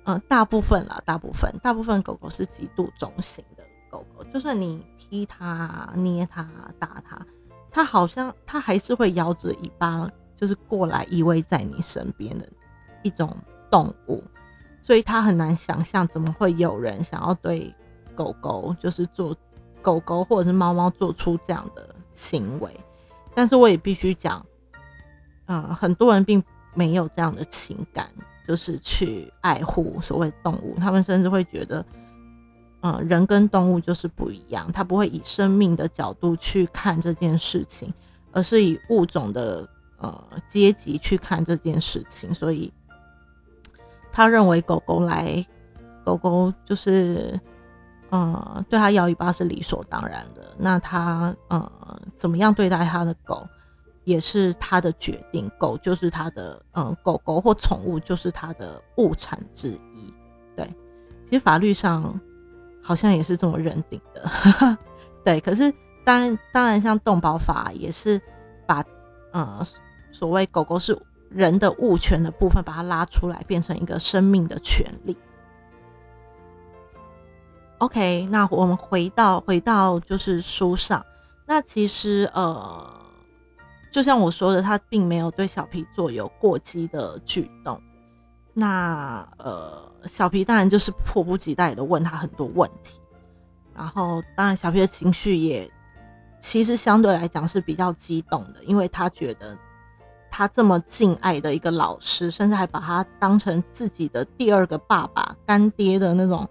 [0.04, 6.48] 嗯，大部分啦，大部分大部分狗狗是极度忠心的狗狗，就算你踢它、捏它、
[6.78, 7.24] 打它，
[7.70, 10.10] 它好像它还是会摇着尾巴。
[10.34, 12.44] 就是过来依偎在你身边的
[13.04, 13.32] 一种
[13.70, 14.20] 动物，
[14.82, 17.72] 所以他很难想象怎么会有人想要对
[18.14, 19.36] 狗狗，就是做
[19.80, 22.70] 狗狗或者是猫猫做出这样的行为。
[23.34, 24.44] 但是我也必须讲，
[25.46, 26.42] 嗯，很多人并
[26.74, 28.08] 没有这样的情感，
[28.46, 30.76] 就是去爱护所谓动物。
[30.78, 31.84] 他们甚至会觉得，
[32.82, 37.92] 嗯，人跟动物就是不一样，他不会以生命的角度去看这件事情，
[38.32, 39.68] 而是以物种的。
[40.02, 42.72] 呃，阶级去看这件事情，所以
[44.10, 45.46] 他认为狗狗来，
[46.04, 47.38] 狗狗就是，
[48.12, 50.54] 嗯，对他摇尾巴是理所当然的。
[50.56, 51.72] 那他呃，
[52.14, 53.44] 怎么样对待他的狗，
[54.04, 55.50] 也是他的决定。
[55.58, 60.14] 狗就是他的，嗯，狗狗或宠物就是他的物产之一。
[60.54, 60.66] 对，
[61.24, 62.20] 其实法律上
[62.82, 64.78] 好像也是这么认定的。
[65.24, 65.72] 对，可是
[66.04, 68.20] 当然，当然，像动保法也是
[68.66, 68.84] 把，
[69.32, 69.60] 呃。
[70.14, 70.94] 所谓狗狗是
[71.30, 75.16] 人的物权的部分，把它拉出来，变成一个生命的权利。
[77.82, 81.04] OK，那我们回到回到就是书上，
[81.44, 82.88] 那其实呃，
[83.90, 87.82] 就像我说的，他并没有对小皮做有过激的举动。
[88.54, 93.00] 那呃，小皮当然就是迫不及待的问他很多问题，
[93.74, 95.68] 然后当然小皮的情绪也
[96.38, 99.58] 其实相对来讲是比较激动的，因为他觉得。
[100.34, 106.48] 他这么敬爱的一个老师，甚至还把他当成自己的第二个爸爸、干爹的那种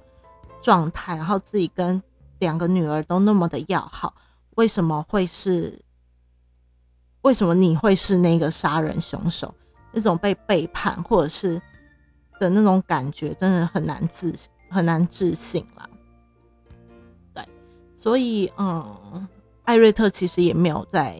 [0.62, 2.02] 状态，然后自己跟
[2.40, 4.14] 两个女儿都那么的要好，
[4.56, 5.82] 为什么会是？
[7.24, 9.54] 为什么你会是那个杀人凶手？
[9.92, 11.62] 那种被背叛或者是
[12.40, 14.34] 的那种感觉，真的很难自
[14.70, 15.88] 很难置信啦。
[17.34, 17.48] 对，
[17.96, 19.28] 所以嗯，
[19.66, 21.20] 艾瑞特其实也没有在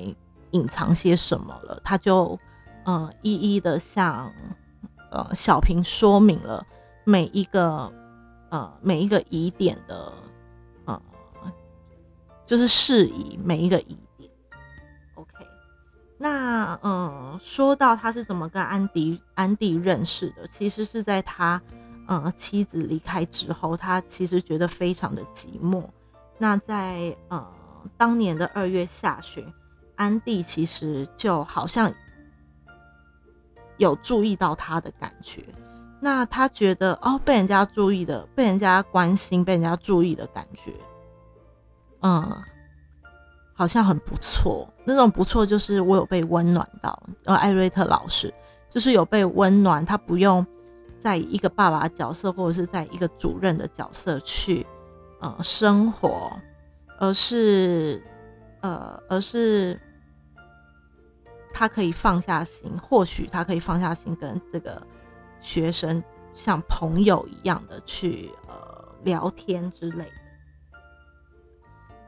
[0.52, 2.40] 隐藏些什么了，他就
[2.86, 4.34] 嗯一一的向
[5.12, 6.66] 呃小平说明了
[7.04, 7.94] 每一个
[8.52, 10.14] 呃每一个疑点的
[10.86, 11.02] 呃
[12.46, 14.30] 就是事宜每一个疑点
[15.16, 15.48] ，OK。
[16.18, 21.60] 那嗯，说到他是怎么跟安迪安迪认识的，其实是在他
[22.08, 25.84] 嗯妻子离开之后，他其实觉得非常的寂寞。
[26.38, 27.48] 那在呃
[27.98, 29.46] 当年的二月下旬，
[29.96, 31.92] 安迪其实就好像
[33.78, 35.44] 有注意到他的感觉。
[36.02, 40.74] 那他觉得哦，被人家注意的，被人家关心，被人家注意的感觉，
[42.02, 42.44] 嗯。
[43.54, 47.00] 好像很不错，那种不错就是我有被温暖到。
[47.26, 48.34] 呃，艾瑞特老师
[48.72, 50.44] 就是有被温暖，他不用
[50.98, 54.66] 在一个爸爸角色或者是在一个主任的角色去
[55.20, 56.32] 呃生活，
[56.98, 58.02] 而是
[58.62, 59.80] 呃而是
[61.54, 64.82] 他可以放下心，或许他可以放下心跟这个
[65.42, 70.12] 学生像朋友一样的去呃聊天之类的。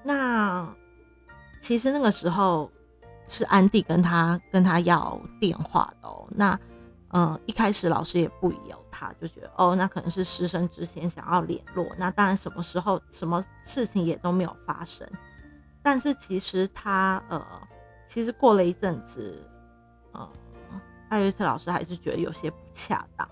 [0.04, 0.74] 那。
[1.62, 2.69] 其实那个时候
[3.30, 6.28] 是安迪跟他跟他要电话的哦。
[6.30, 6.60] 那
[7.12, 11.88] 嗯，一开始老师也不疑有他，就觉得哦，那可能是师生之间想要联络。
[11.98, 15.10] 那当然，什么时候什么事情也都没有发生。
[15.82, 17.41] 但是其实他呃，
[18.10, 19.50] 其实过了一阵子，
[20.12, 20.30] 呃，
[21.13, 23.30] 艾瑞特老师还是觉得有些不恰当。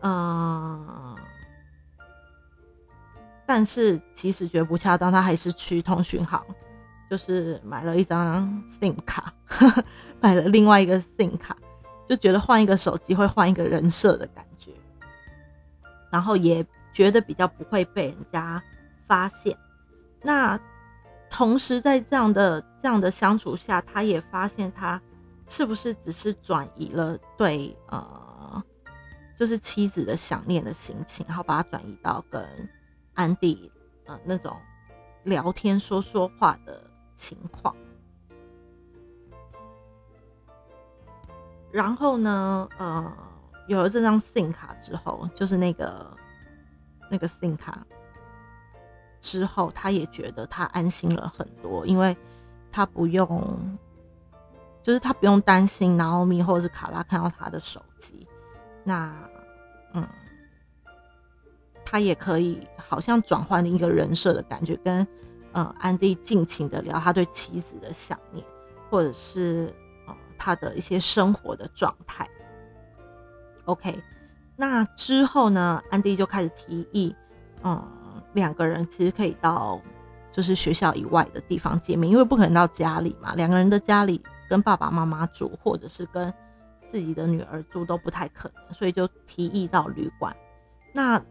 [0.00, 1.16] 嗯，
[3.44, 6.40] 但是其实觉得不恰当，他还是去通讯行。
[7.10, 9.32] 就是买了一张 SIM 卡，
[10.20, 11.56] 买了另外一个 SIM 卡，
[12.06, 14.72] 就觉得换一个手机会换一个人设的感觉，
[16.10, 18.62] 然后也觉得比较不会被人家
[19.06, 19.56] 发现。
[20.20, 20.60] 那
[21.30, 25.00] 同时在这样的这样的相处下，他也发现他
[25.48, 28.62] 是不是只是转移了对呃，
[29.36, 32.46] 就是妻子的想念的心情，然后把它转移到跟
[33.14, 33.72] 安迪
[34.04, 34.56] 呃那种
[35.24, 36.84] 聊天说说话的。
[37.20, 37.74] 情况，
[41.72, 42.68] 然后呢？
[42.78, 43.12] 呃，
[43.66, 46.16] 有了这张 SIM 卡之后，就是那个
[47.10, 47.84] 那个 SIM 卡
[49.20, 52.16] 之后，他也觉得他安心了很多，因为
[52.70, 53.76] 他不用，
[54.88, 58.26] 就是他不用担心拿奥米或者是卡拉看到他的手机。
[58.84, 59.12] 那，
[59.92, 60.08] 嗯，
[61.84, 65.06] 他也可以好像转换另一个人设的感觉，跟。
[65.52, 68.44] 嗯，安迪尽情的聊他对妻子的想念，
[68.90, 69.74] 或者是
[70.06, 72.28] 嗯他的一些生活的状态。
[73.64, 74.00] OK，
[74.56, 77.14] 那之后呢，安迪就开始提议，
[77.62, 77.82] 嗯，
[78.34, 79.80] 两个人其实可以到
[80.30, 86.32] 就是学校以外的地方见面，因为不可能到家里嘛，两个人的家里跟爸爸妈妈住，或者是跟
[86.86, 90.34] 自己的女儿住都不太可能，所以就提议到旅馆。
[90.92, 91.22] 那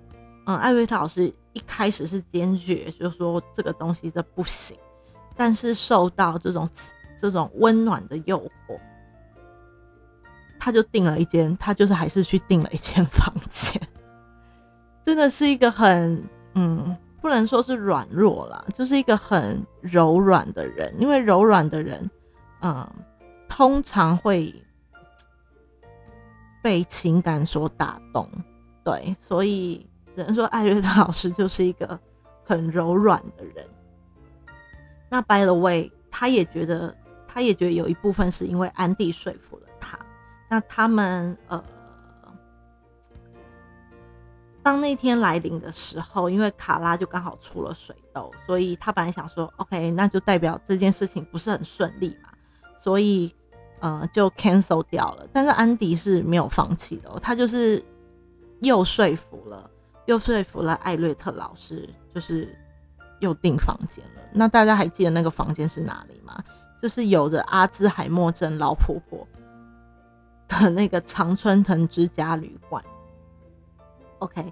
[0.45, 1.33] 嗯，艾瑞特老师。
[1.53, 4.77] 一开始是坚决，就说这个东西这不行，
[5.35, 6.69] 但是受到这种
[7.17, 8.79] 这种温暖的诱惑，
[10.59, 13.81] 他就订了一间，他就是还是去订了一间房间，
[15.03, 22.07] 真的是一个很嗯，不能说是软弱啦，就是一个很柔软的人，因为柔软的人，
[22.61, 22.89] 嗯，
[23.47, 24.53] 通常会
[26.61, 28.29] 被情感所打动，
[28.83, 29.87] 对，所以。
[30.15, 31.99] 只能说艾瑞特老师就是一个
[32.43, 33.63] 很柔软的人。
[35.11, 39.99] 那 By the way，他也觉得，他也觉得有一部分是因为安迪说服了他。
[40.49, 41.63] 那他们呃，
[44.63, 52.26] 当那天来临的时候，因为卡拉就刚好出了水痘，所以他本来想说，OK，那就代表这件事情不是很顺利嘛，
[52.81, 53.33] 所以
[53.79, 55.27] 呃就 cancel 掉了。
[55.33, 57.83] 但是安迪是没有放弃的，他就是
[58.61, 59.69] 又说服了。
[60.05, 62.57] 又说服了艾瑞特老师，就是
[63.19, 64.21] 又订房间了。
[64.31, 66.41] 那大家还记得那个房间是哪里吗？
[66.81, 69.27] 就是有着阿兹海默症老婆婆
[70.47, 72.81] 的那个常春藤之家旅馆。
[74.19, 74.49] OK，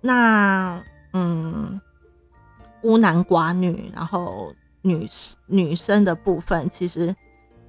[0.00, 0.82] 那
[1.12, 1.80] 嗯，
[2.82, 5.08] 孤男寡女，然后女
[5.46, 7.14] 女生的部分其实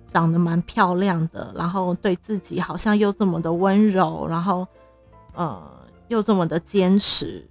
[0.08, 4.68] 长得蛮漂亮的，然后对自己好像又这么的温柔，然后
[5.34, 5.76] 呃。
[6.10, 7.46] 又这么的坚持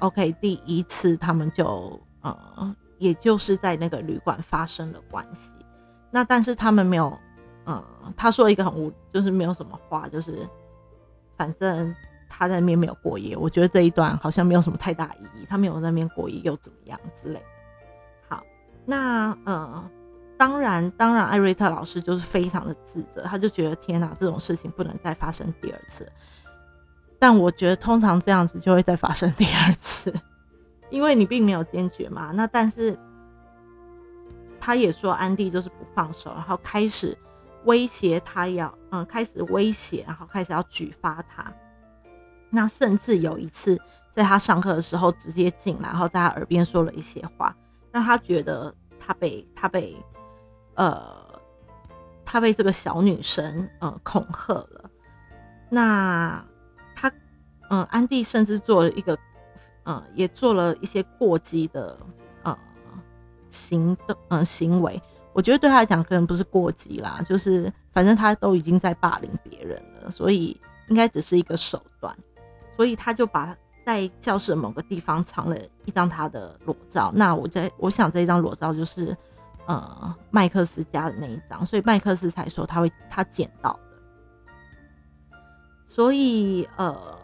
[0.00, 5.50] ，OK，第一次他们就呃，也就是在那个旅馆发生了关系。
[6.10, 7.18] 那但是他们没有
[7.64, 7.82] 嗯，
[8.14, 10.46] 他说一个很无，就是没有什么话，就是
[11.34, 11.96] 反正
[12.28, 13.34] 他在那边没有过夜。
[13.34, 17.46] 我觉得这一段好像没有什么太大意义，他没有在那边过夜又怎么样之类的。
[18.28, 18.42] 好，
[18.84, 19.90] 那呃，
[20.36, 26.10] 当然，当然，艾瑞特老师就是非常的自责，他就觉得天哪，这种事情不能再发生第二次。
[27.18, 30.12] 但我觉得通常这样子就会再发生第二次，
[30.90, 32.30] 因为你并没有坚决嘛。
[32.32, 32.98] 那但是
[34.60, 37.16] 他也说安迪就是不放手，然后开始。
[37.66, 41.50] 威胁他要，嗯，开始威胁，然后开始要举发他。
[42.50, 43.80] 那甚至有一次，
[44.14, 47.56] 在他上课的时候，直接进来，然后在他耳边说了一些话，
[47.90, 49.96] 让他觉得他被他被，
[50.74, 51.00] 呃，
[52.24, 54.90] 他被这个小女生，呃，恐吓了。
[55.68, 56.44] 那
[56.94, 57.10] 他，
[57.70, 59.18] 嗯，安迪甚至做了一个，
[59.84, 61.98] 嗯，也做了一些过激的，
[62.42, 62.56] 呃，
[63.48, 65.00] 行动，嗯，行为。
[65.32, 72.16] 我觉得对他来讲可能不是过激啦，就是反正他都已经在霸凌别人了，所以应该只是一个手段，
[72.76, 75.56] 所以他就把在教室某个地方藏了
[75.86, 77.10] 一张他的裸照。
[77.16, 79.16] 那我在我想这一张裸照就是
[79.66, 83.80] 呃麦克斯家的那一张，所以麦克斯才说他会他捡到的。
[85.86, 87.18] 所以呃，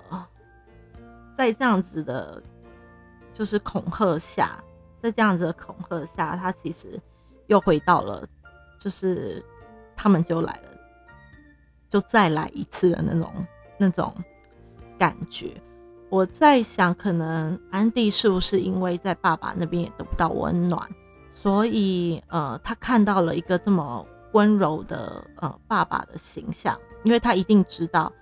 [1.34, 2.42] 在这样子的，
[3.32, 4.62] 就是恐吓下，
[5.02, 7.00] 在这样子的恐吓下，他其实。
[7.46, 8.24] 又回到了，
[8.78, 9.44] 就是
[9.96, 10.78] 他们就来了，
[11.88, 14.14] 就再来一次的那种那种
[14.96, 15.60] 感觉。
[16.10, 20.88] 我在想，可能安迪是不是因为在爸爸那边也得不到温暖，
[21.42, 28.12] 所以呃，他看到了一个这么温柔的呃爸爸的形象，因为他一定知道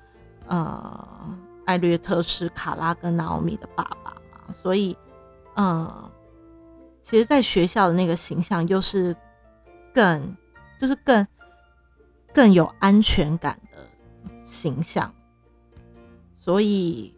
[0.46, 4.96] 呃艾略特是卡拉跟纳奥米的爸爸嘛，所以
[5.56, 6.10] 嗯。
[7.02, 9.16] 其实，在学校的那个形象又是
[9.94, 10.36] 更，
[10.78, 11.26] 就是更
[12.34, 13.78] 更有安全感的
[14.46, 15.10] 形象，
[16.38, 17.14] 所以，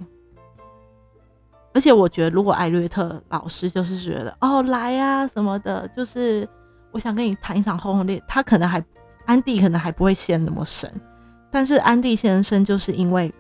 [1.73, 6.49] 而且我觉得，如果艾略特老师就是觉得哦来呀什么的，就是
[6.91, 8.85] 我想跟你谈一场轰轰烈，他可能还
[9.27, 10.93] 安迪可能还不会陷那么深，
[11.51, 13.33] 但是安迪先生就是因为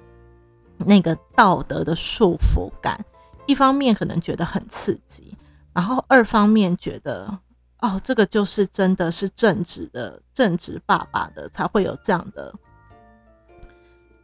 [0.78, 3.04] 那个道德的束缚感，
[3.46, 5.36] 一方面可能觉得很刺激。
[5.72, 7.38] 然后二方面觉得，
[7.80, 12.54] 哦，这个就是真的是正直的正直爸爸的才会有这样的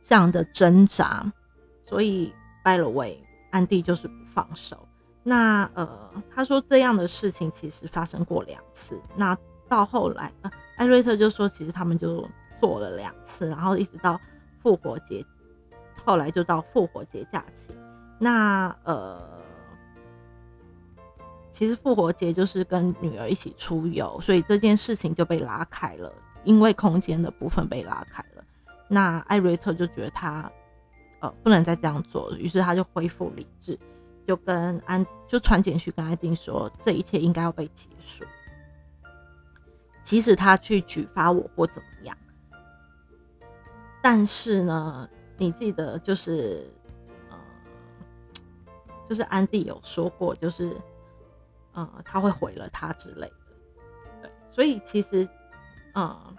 [0.03, 1.25] 这样的挣扎，
[1.85, 2.33] 所以
[2.65, 3.23] by the way，
[3.57, 4.87] 安迪就是不放手。
[5.23, 5.89] 那呃，
[6.35, 9.01] 他说这样的事情其实发生过两次。
[9.17, 9.37] 那
[9.69, 10.31] 到后来，
[10.77, 12.29] 艾瑞特就说其实他们就
[12.61, 14.21] 做了两次，然后一直到
[14.63, 15.25] 复活节，
[16.05, 17.75] 后来就到复活节假期。
[18.19, 19.35] 那呃。
[21.53, 26.13] 其实复活节就是跟女儿一起出游，所以这件事情就被拉开了，
[26.45, 28.45] 因为空间的部分被拉开了。
[28.89, 30.53] 那艾瑞特就觉得他，
[31.21, 33.79] 呃，不能再这样做，于是他就恢复理智，
[34.27, 38.25] 就跟安就传简讯跟安丁说，这一切应该要被结束，
[40.03, 42.17] 即使他去举发我或怎么样。
[44.03, 46.71] 但是呢，你记得就是，
[47.31, 47.39] 呃，
[49.09, 50.77] 就是安迪有说过，就是。
[51.79, 53.37] 嗯，他会毁了他之类的，
[54.23, 55.29] 对，所以其实，
[55.95, 56.35] 嗯，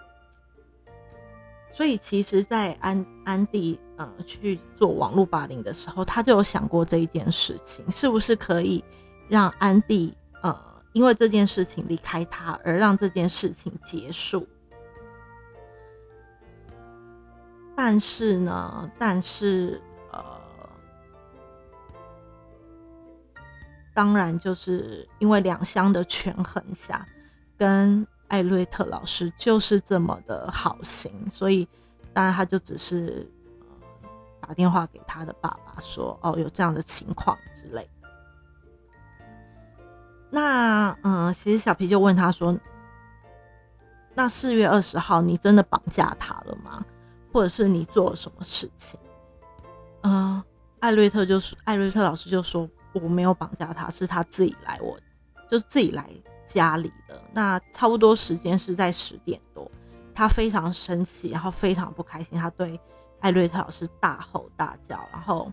[1.77, 8.83] 所以其实，在安安迪呃去做网络霸凌的时候，他就有想过这一件事情，是不是可以
[9.29, 10.59] 让安迪呃
[10.93, 14.47] 因为这件事情离开他，而让这件事情结束？
[17.75, 19.79] 但是呢，但是
[20.11, 20.23] 呃。
[23.93, 27.05] 当然，就是因为两相的权衡下，
[27.55, 31.67] 跟艾瑞特老师就是这么的好心，所以
[32.13, 33.29] 当然他就只是
[33.61, 34.09] 呃
[34.41, 37.89] 打电话给他的爸爸说：“哦，有这样的情况之类。”
[40.29, 42.57] 那嗯，其实小皮就问他说
[44.13, 46.85] ：“那四月二十号你真的绑架他了吗？
[47.31, 48.99] 或者是你做了什么事情？”
[50.03, 50.43] 嗯，
[50.79, 52.69] 艾瑞特就是艾瑞特老师就说。
[52.93, 54.97] 我没有绑架他，是他自己来，我
[55.47, 56.09] 就是自己来
[56.47, 57.21] 家里的。
[57.33, 59.69] 那差不多时间是在十点多，
[60.15, 62.79] 他非常生气，然后非常不开心，他对
[63.19, 65.51] 艾瑞特老师大吼大叫，然后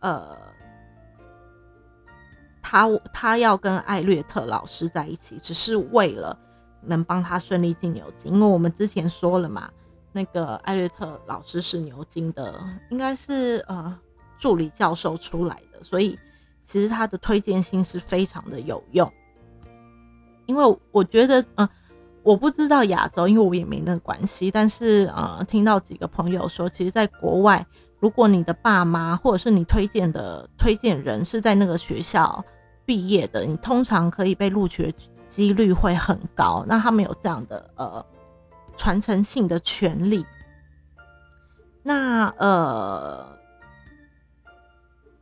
[0.00, 0.36] 呃，
[2.60, 6.38] 他他要跟艾略特老师在一起，只是为了
[6.82, 9.70] 能帮他顺利进牛津，因为我们之前说了嘛，
[10.12, 12.60] 那个艾略特老师是牛津的，
[12.90, 13.98] 应该是呃
[14.36, 16.18] 助理教授出来的，所以。
[16.70, 19.10] 其实他的推荐信是非常的有用，
[20.48, 21.68] 因为我觉得，嗯，
[22.22, 24.50] 我不知道亚洲，因为我也没那个关系。
[24.50, 27.64] 但是呃，听到几个朋友说，其实，在国外，
[28.00, 32.42] 如果你的爸妈或者是你推荐的推荐人是在那个学校
[32.86, 36.64] 毕业的，你通常可以被录取的几率会很高。
[36.66, 38.04] 那他们有这样的呃
[38.74, 40.24] 传承性的权利。
[41.82, 43.36] 那呃，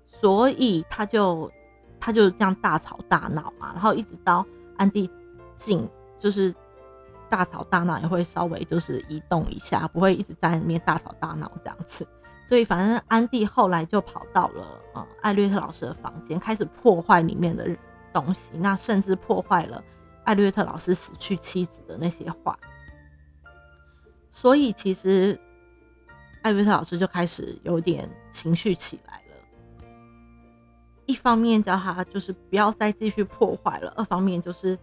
[0.07, 1.51] 所以他就
[1.99, 4.47] 他就这样大吵大闹嘛，然后一直到
[4.77, 5.11] 安迪
[5.57, 6.55] 进，就是
[7.29, 12.07] 大吵大闹也会稍微就是移动一下，不会一直在里面大吵大闹这样子。
[12.49, 14.65] 所以反正安迪后来就跑到了
[14.95, 17.69] 呃艾略特老师的房间，开始破坏里面的
[18.13, 19.83] 东西，那甚至破坏了
[20.25, 22.59] 艾略特老师死去妻子的那些画。
[24.31, 25.39] 所以其实。
[26.43, 29.21] 艾瑞特老师就开始有点情绪起来，
[31.07, 34.79] 一方面叫他就是不要再继续破坏了，二方面就是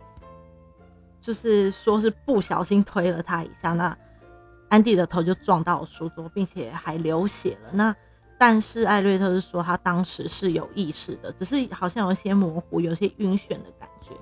[1.21, 3.95] 就是说是不小心推了他一下，那
[4.69, 7.69] 安迪的头就撞到书桌，并且还流血了。
[7.73, 7.95] 那
[8.39, 14.15] 但是艾瑞特是说他当时是有意识的，只是好像有些模糊，有些晕眩的感觉。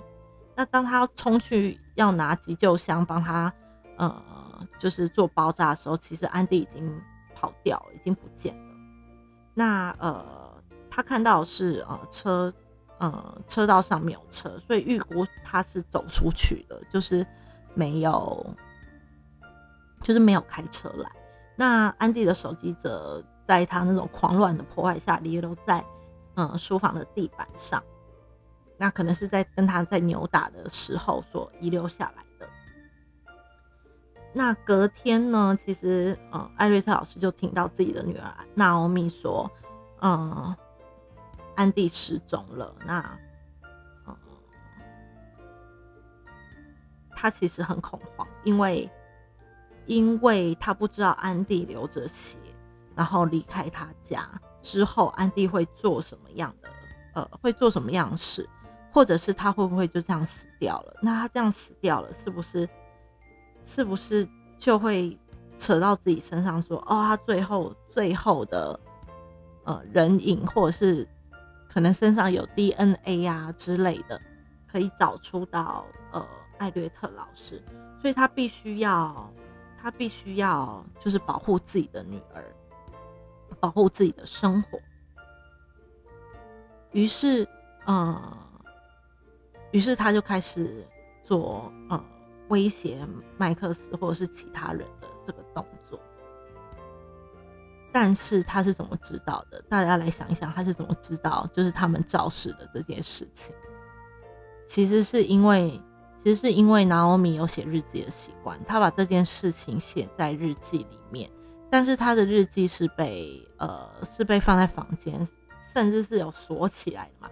[0.56, 3.52] 那当他冲去要拿急救箱帮他
[3.97, 4.22] 呃
[4.78, 7.02] 就是做包扎的时候，其实安迪已经。
[7.34, 8.76] 跑掉了，已经不见了。
[9.56, 10.51] 那呃，
[10.93, 12.53] 他看到是呃车，
[12.99, 17.25] 呃车道上没有车，所以预估他是走出去的，就是
[17.73, 18.45] 没有，
[20.01, 21.09] 就是没有开车来。
[21.55, 25.83] 那安迪的手机则在他那种狂乱的破坏下遗留在
[26.35, 27.81] 嗯书房的地板上，
[28.77, 32.47] 那可能是在跟他在扭打的时候所遗留下来的。
[34.33, 35.57] 那隔天呢？
[35.65, 39.51] 其实，呃，艾瑞特老师就听到自己的女儿娜欧米说，
[40.01, 40.55] 嗯，
[41.56, 42.76] 安迪失踪了。
[42.86, 43.20] 那，
[47.16, 48.89] 他其实很恐慌，因为，
[49.86, 52.38] 因为他不知道安迪流着血，
[52.95, 54.30] 然后离开他家
[54.62, 56.70] 之后，安迪会做什么样的，
[57.14, 58.49] 呃，会做什么样的事，
[58.91, 60.99] 或者是他会不会就这样死掉了？
[61.02, 62.68] 那他这样死掉了，是不是？
[63.64, 64.28] 是不是
[64.58, 65.16] 就会
[65.56, 68.80] 扯到自己身上说哦，他最后最后的
[69.66, 71.08] 呃人影，或者是
[71.72, 74.19] 可能身上有 DNA 啊之类的，
[74.69, 77.63] 可以找出到呃艾略特老师，
[78.01, 79.32] 所以他必须要
[79.82, 82.43] 他必须要就是保护自己的女儿，
[83.59, 84.80] 保护自己的生活。
[86.91, 87.47] 于是，
[87.86, 88.38] 呃，
[89.72, 90.86] 于是他就开始
[91.24, 92.03] 做呃。
[92.49, 92.99] 威胁
[93.38, 95.97] 麦克斯或者是其他人的这个动作，
[97.91, 99.61] 但是他是怎么知道的？
[99.69, 103.53] 大家来想一想，他是怎么知道就是他们肇事的这件事情？
[104.67, 105.81] 其实是因为，
[106.23, 111.29] 其实是因为拿欧米有写日记的习惯，他把这件事情写在日记里面，
[111.69, 115.27] 但是他的日记是被呃是被放在房间，
[115.73, 117.29] 甚至是有锁起来的嘛。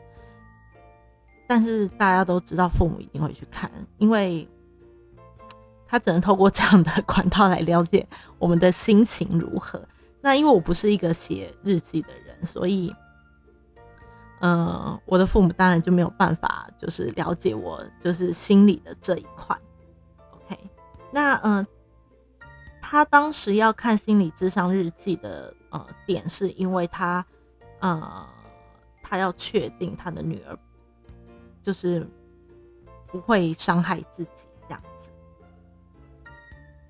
[1.48, 4.48] 但是大家都知道，父母一定会去看，因为。
[5.92, 8.08] 他只能透过这样的 管道来了解
[8.38, 9.84] 我们的心情如何。
[10.22, 12.94] 那因为我不是一个写日记的人，所以，
[14.42, 19.58] 呃，我的父母当然就没有办法，就是了解我就是心里的这一块。
[20.32, 20.60] OK，
[21.12, 21.66] 那嗯，
[22.82, 27.26] 他当时要看心理智商日记的呃点，是因为他
[27.80, 28.28] 呃，
[29.02, 30.60] 他要确定他的女儿
[31.64, 32.06] 就是
[33.08, 34.49] 不会伤害自己。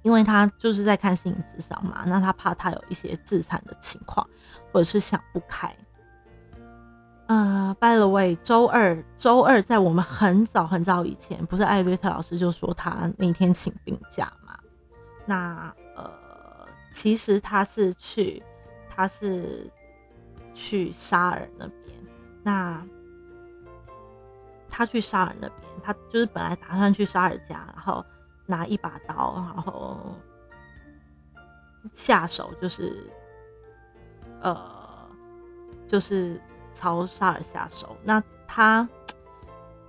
[0.01, 4.25] 因为他就是在看心理智商嘛，那他怕他有一些自残的情况，
[4.71, 5.75] 或者是想不开。
[7.27, 14.57] 呃，by the way，周二周二在我们很早很早以前，不是艾略特老师就说他那天请病假嘛？
[15.25, 18.41] 那呃，其实他是去
[18.89, 19.69] 他是
[20.53, 21.95] 去沙尔那边，
[22.41, 22.83] 那
[24.69, 28.03] 他去沙尔那边，他就是本来打算去沙尔家，然后。
[28.49, 30.15] 拿一把刀，然后
[31.93, 33.07] 下手就是，
[34.41, 35.07] 呃，
[35.87, 36.41] 就是
[36.73, 37.95] 朝沙尔下手。
[38.03, 38.89] 那他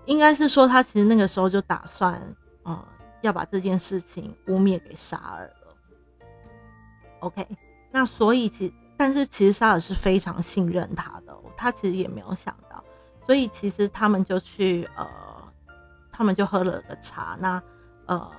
[0.04, 2.20] 应该是说，他其实那个时候就打算，
[2.66, 2.78] 嗯，
[3.22, 5.74] 要把这件事情污蔑给沙尔了。
[7.20, 7.48] OK，
[7.90, 12.84] 那所以其但是其实沙尔是非常信任他的，他其实也没有想到，
[13.24, 15.06] 所以其实他们就去，呃，
[16.12, 17.62] 他们就喝了个茶，那
[18.04, 18.30] 呃。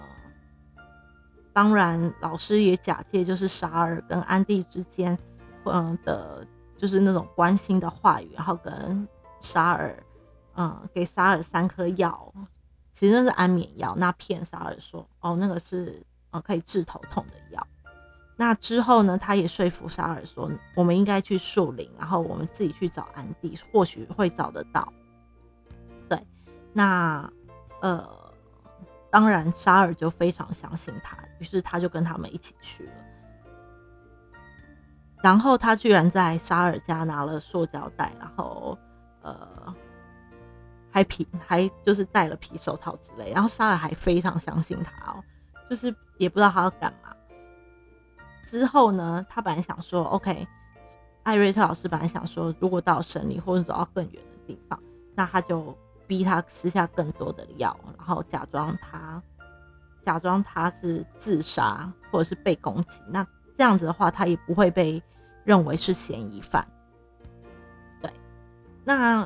[1.54, 5.18] 当然，老师也假借就是沙尔跟安迪之间，
[5.66, 6.46] 嗯的，
[6.78, 9.08] 就是那种关心的话语，然后跟
[9.40, 10.04] 沙尔，
[10.56, 12.34] 嗯，给沙尔三颗药，
[12.94, 17.68] 其实那是安眠药，那骗沙尔说，哦，那个是呃可以治头痛的药。
[18.38, 24.92] 那之后呢，他也说服沙尔说，我们应该去树林，然后我们自己去找安迪，或许会找得到。
[26.10, 26.20] 对，
[26.74, 27.32] 那
[27.82, 28.10] 呃，
[29.12, 32.94] 当然沙尔就非常相信他，于是他就跟他们一起去了。
[35.22, 38.78] 然后他居然在沙尔家拿了塑胶袋，然后
[39.22, 39.76] 呃。
[40.94, 45.24] 还皮还就是戴了皮手套之类，然后沙尔还非常相信他哦，
[45.70, 47.16] 就是也不知道他要干嘛。
[48.44, 50.46] 之后呢，他本来想说，OK，
[51.24, 54.78] 艾瑞特老师本来想说，如果到省里或者走到更远的地方，
[55.16, 55.74] 那他就
[56.12, 59.24] 逼他吃下更多的药，然后假装他
[60.06, 63.26] 假装他是自杀或者是被攻击，那
[63.58, 65.02] 这样子的话，他也不会被
[65.46, 66.68] 认为是嫌疑犯。
[68.02, 68.12] 对，
[68.84, 69.26] 那。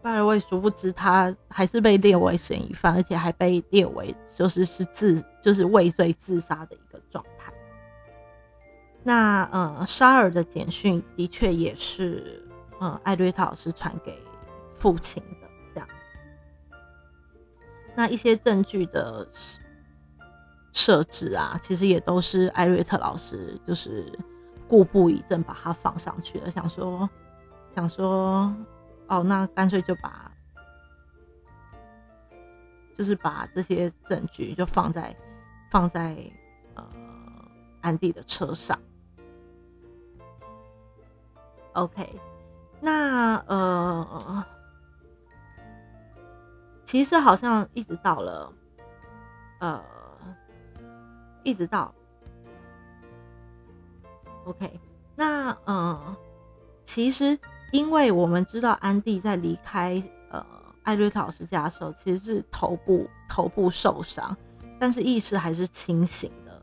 [0.00, 7.50] 拜尔威殊不知，他还是被列为嫌疑犯，而且还被列为就是是自就是畏罪自杀的一个状态。
[9.02, 12.46] 那呃，沙尔的简讯的确也是
[12.78, 14.22] 呃艾瑞特老师传给
[14.76, 15.43] 父亲的。
[17.94, 19.26] 那一些证据的
[20.72, 24.06] 设置啊，其实也都是艾瑞特老师就是
[24.68, 27.08] 故布疑阵把它放上去了，想说
[27.74, 28.54] 想说。
[29.06, 30.32] 哦，那干脆就把，
[32.96, 35.14] 就是把这些证据就放在
[35.70, 36.16] 放在
[36.74, 36.88] 呃
[37.82, 38.80] 安迪的车上。
[41.74, 42.18] OK，
[42.80, 44.44] 那呃，
[46.94, 48.52] 其实好像一直到了
[49.58, 49.82] 呃，
[51.42, 51.92] 一直到
[54.44, 54.78] OK，
[55.16, 56.16] 那呃，
[56.84, 57.36] 其实。
[57.72, 60.46] 因为我们知道安迪在离开呃
[60.84, 64.36] 艾瑞特老师家的时候，其实是头部头部受伤，
[64.78, 66.62] 但是意识还是清醒的。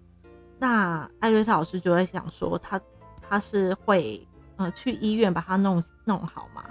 [0.58, 2.80] 那艾瑞特老师就在想说，他
[3.22, 4.26] 他是会
[4.56, 6.64] 呃去医院把他弄弄好吗？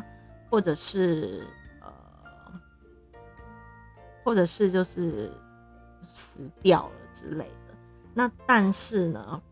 [0.48, 1.46] 或者是，
[4.24, 5.32] 或者是就是
[6.04, 7.74] 死掉了之类的。
[8.14, 9.42] 那但是呢？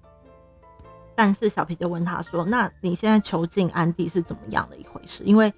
[1.14, 5.24] 但是小皮就问他说：“那你现在囚禁安迪是怎么样的一回事？
[5.24, 5.52] 因为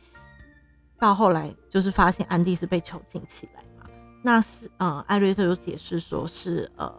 [0.99, 3.87] 到后来就是发现安迪是被囚禁起来嘛。
[4.23, 6.95] 那是呃，艾瑞特有解释说是呃，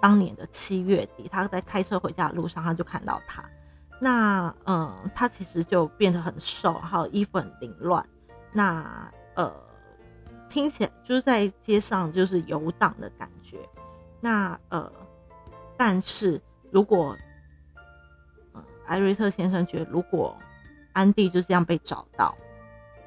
[0.00, 3.44] 当年的七月底，他在开车回家的路上，他就看到他。
[4.00, 8.02] 那嗯，他其实就变得很瘦，然后衣服很凌乱。
[8.50, 9.52] 那呃，
[10.56, 13.58] 听起来就是在街上就是游荡的感觉。
[14.22, 14.90] 那呃，
[15.76, 16.40] 但是
[16.70, 17.14] 如果
[18.86, 20.34] 艾瑞特先生觉得，如果
[20.94, 22.34] 安迪就这样被找到，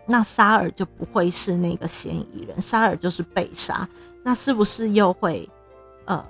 [0.05, 3.89] 那沙尔就不会是那个嫌疑人，沙尔就是被杀。
[4.21, 5.49] 那是不是又会，
[6.05, 6.23] 呃，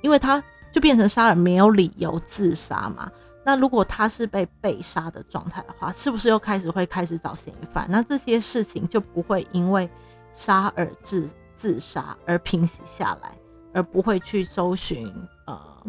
[0.00, 0.40] 因为他
[0.70, 3.10] 就变成沙尔没有理由自杀嘛？
[3.44, 7.88] 那如果他是被被杀的状态的话，是不是又开始会开始找嫌疑犯？
[7.90, 9.90] 那这些事情就不会因为
[10.34, 13.32] 沙尔自自杀而平息下来，
[13.72, 15.10] 而不会去搜寻
[15.46, 15.86] 呃。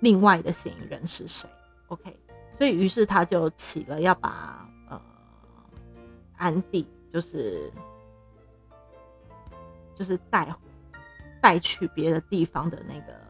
[0.00, 1.48] 另外的嫌疑人是谁
[1.86, 2.18] ？OK，
[2.58, 5.00] 所以于是他就起了要把呃
[6.36, 7.72] 安迪就是
[9.94, 10.52] 就是带
[11.40, 13.20] 带去别的地方的那个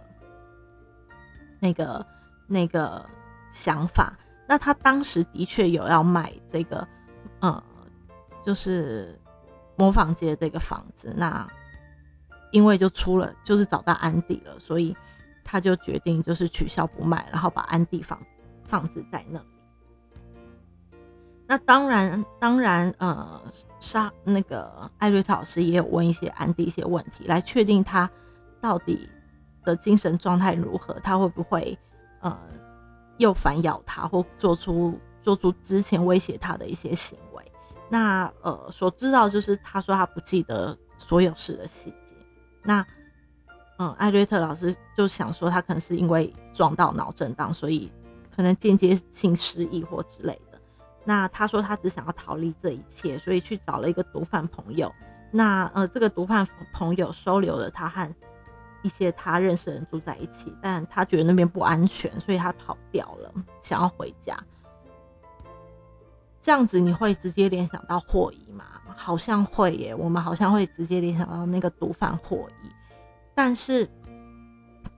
[1.61, 2.07] 那个
[2.47, 3.05] 那个
[3.51, 4.16] 想法。
[4.49, 6.88] 那他当时的确有要买这个
[7.40, 7.62] 呃，
[8.47, 9.20] 就是
[9.76, 11.14] 模仿街这个房子。
[11.16, 11.46] 那
[12.50, 14.96] 因为就出了，就是找到安迪了，所以。
[15.44, 18.16] 他就决定就是取消不卖，然后把安迪放
[18.64, 19.46] 放置在那里。
[21.48, 23.42] 那当然，当然，呃，
[23.80, 28.08] 沙那个艾瑞特老师也有问一些安迪一些问题，来确定他
[28.60, 29.10] 到底
[29.64, 31.76] 的精神状态如何，他会不会
[32.20, 32.38] 呃
[33.18, 37.31] 又反咬他，或做出做出之前威胁他的一些行为。
[37.93, 42.16] 那呃，所知道就是他说他不记得所有事的细节。
[42.62, 42.82] 那
[43.78, 47.93] 嗯，艾瑞特老师就想说，他可能是因为撞到脑震荡，所以
[48.34, 50.59] 可能间接性失忆或之类的。
[51.05, 54.90] 那他说他只想要逃离这一切，所以去找了一个毒贩朋友。
[55.30, 58.11] 那呃，这个毒贩朋友收留了他和
[58.82, 63.30] 一些他认识的人住在一起，但他觉得那边不安全，所以他跑掉了，
[63.61, 64.34] 想要回家。
[66.43, 68.64] 这样子你会直接联想到霍伊吗？
[68.95, 72.68] 好像会耶，我们好像会直接联想到那个毒贩霍伊。
[73.34, 73.88] 但是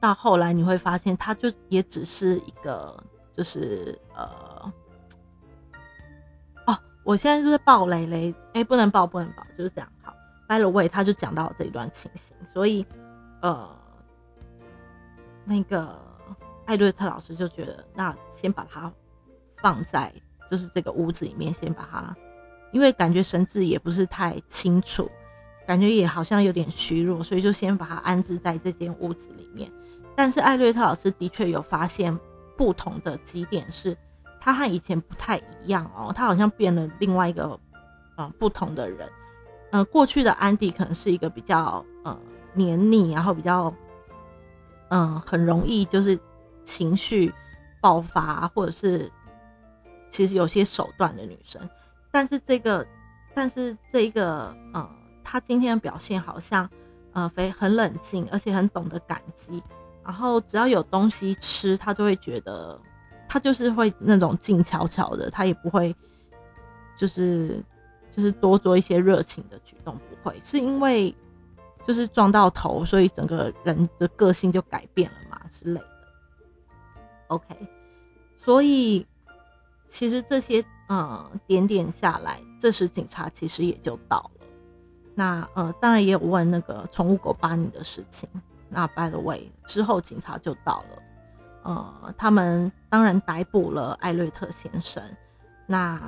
[0.00, 2.98] 到后来你会发现，他就也只是一个，
[3.32, 4.72] 就是呃，
[6.66, 9.88] 哦，我现在就是爆雷雷，哎，不能爆，不能爆，就是这样。
[10.02, 10.12] 好
[10.48, 12.84] ，，by the way，他就讲到这一段情形，所以
[13.42, 13.68] 呃，
[15.44, 15.96] 那个
[16.66, 18.92] 艾略特老师就觉得，那先把它
[19.62, 20.12] 放在
[20.50, 22.16] 就是这个屋子里面，先把它，
[22.72, 25.10] 因为感觉神志也不是太清楚，
[25.66, 29.70] 感觉也好像有点虚弱，所以就先把它安置在这间屋子里面。
[30.16, 32.18] 但是艾略特老师的确有发现
[32.56, 33.96] 不同的几点是。
[34.40, 37.58] 他和以前不太一样哦，他好像变了另外一个，
[38.18, 39.08] 嗯，不同的人。
[39.70, 42.14] 呃，过去的安迪可能是一个比较呃
[42.52, 43.74] 黏腻，然后比较，
[44.90, 46.18] 嗯，很容易就是
[46.62, 47.32] 情绪
[47.80, 49.10] 爆发，或者是
[50.14, 51.60] 其实有些手段的女生。
[52.12, 52.86] 但是这个，
[53.34, 54.88] 但是这个，呃，
[55.24, 56.70] 她今天的表现好像，
[57.12, 59.60] 呃，非很冷静，而且很懂得感激。
[60.04, 62.80] 然后只要有东西吃，她就会觉得。
[63.26, 65.96] 他就是会那种静悄悄的，他也不会，
[66.96, 67.60] 就是
[68.12, 71.12] 就是多做一些热情的举动，不会是因为
[71.84, 75.86] 就是撞到头，所以整个人的个性就改变了嘛之类的。
[77.28, 77.56] OK，
[78.36, 79.04] 所以
[79.94, 84.46] 其实这些嗯点点下来，这时警察其实也就到了。
[85.14, 88.28] 那呃，当然也有问那个宠物狗巴尼的事情。
[88.68, 91.02] 那 By the way，之后警察就到了。
[91.62, 95.00] 呃，他们当然逮捕了艾略特先生，
[95.64, 96.00] 那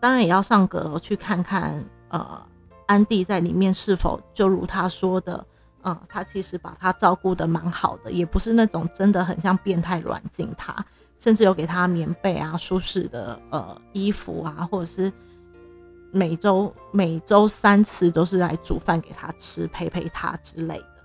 [0.00, 2.44] 当然也要上阁楼去看看，呃，
[2.86, 5.46] 安迪在里面是否就如他说的，
[5.84, 10.84] 嗯，他其实把他照顾的蛮好的，也不是那种真的很像变态软禁他，
[11.18, 15.12] 甚至有给他棉被啊、舒适的呃衣服啊，或者是
[16.10, 20.96] 每周每周三次都是来煮饭给他吃、陪陪他之类的。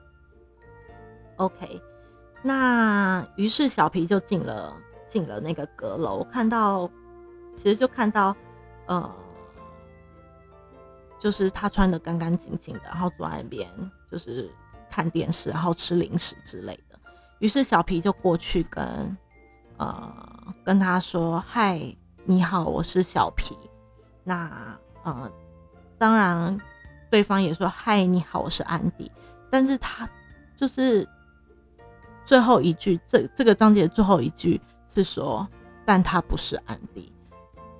[1.38, 1.82] OK。
[2.45, 4.76] 那于是小皮就进了
[5.07, 6.89] 进了那个阁楼，看到
[7.55, 8.36] 其实就看到，
[8.86, 9.09] 呃，
[11.18, 13.66] 就是他穿的干干净净的，然后坐在那边
[14.11, 14.51] 就是
[14.91, 16.99] 看电视，然后吃零食之类的。
[17.39, 18.84] 于是小皮就过去跟
[19.78, 21.95] 呃跟他说：“嗨，
[22.26, 23.57] 你好，我是小皮。”
[24.24, 25.32] 那呃，
[25.97, 26.57] 当然
[27.09, 29.11] 对方也说：“嗨，你好，我是安迪。”
[29.49, 30.09] 但是他
[30.55, 31.07] 就是。
[32.26, 34.59] 最后一句，这这个章节最后一句
[34.95, 35.45] 是说，
[35.84, 37.11] 但他不是安迪。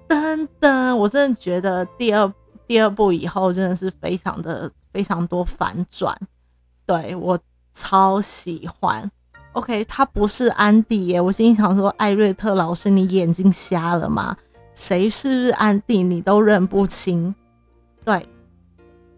[0.06, 2.32] 噔噔，我真的觉得第二
[2.68, 6.14] 第二部以后真的是非常的非常多反转，
[6.86, 7.40] 对我
[7.72, 9.10] 超喜欢。
[9.54, 14.36] OK，他不是安迪耶，我心想说，艾瑞特老师，你眼睛瞎了吗？
[14.76, 17.34] 谁是不是安迪，你都认不清？
[18.04, 18.22] 对。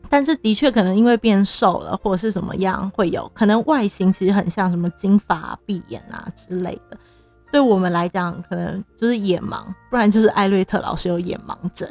[0.08, 6.98] 但是的确可能因为变瘦了，或者是怎么样，会有可能外形其实很像什么金发碧眼啊之类的。
[7.52, 11.90] 对我们来讲，可能就是眼盲，不然就是艾瑞特老师有眼盲症，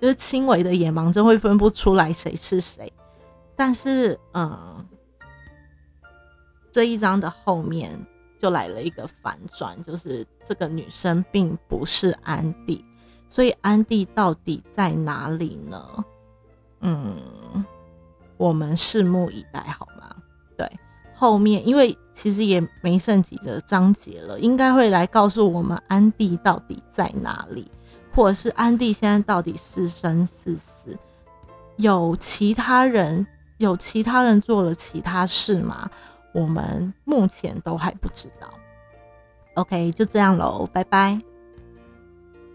[0.00, 2.92] 就是轻微的眼盲症会分不出来谁是谁。
[3.56, 4.84] 但是，嗯，
[6.72, 7.98] 这一章的后面
[8.38, 12.84] 就来了一个反转，就是这个女生并不是安迪，
[13.28, 16.04] 所以安迪到底在哪里呢？
[16.80, 17.16] 嗯，
[18.36, 20.14] 我们拭目以待好吗？
[20.56, 20.70] 对，
[21.14, 27.70] 后面因为其实也没剩几个章节了，应该会来告诉我们安迪到底在哪里，
[28.14, 30.96] 或者是安迪现在到底是生是死？
[31.76, 33.26] 有其他人
[33.58, 35.90] 有其他人做了其他事吗？
[36.32, 38.48] 我们目前都还不知道。
[39.54, 41.20] OK，就这样喽，拜拜。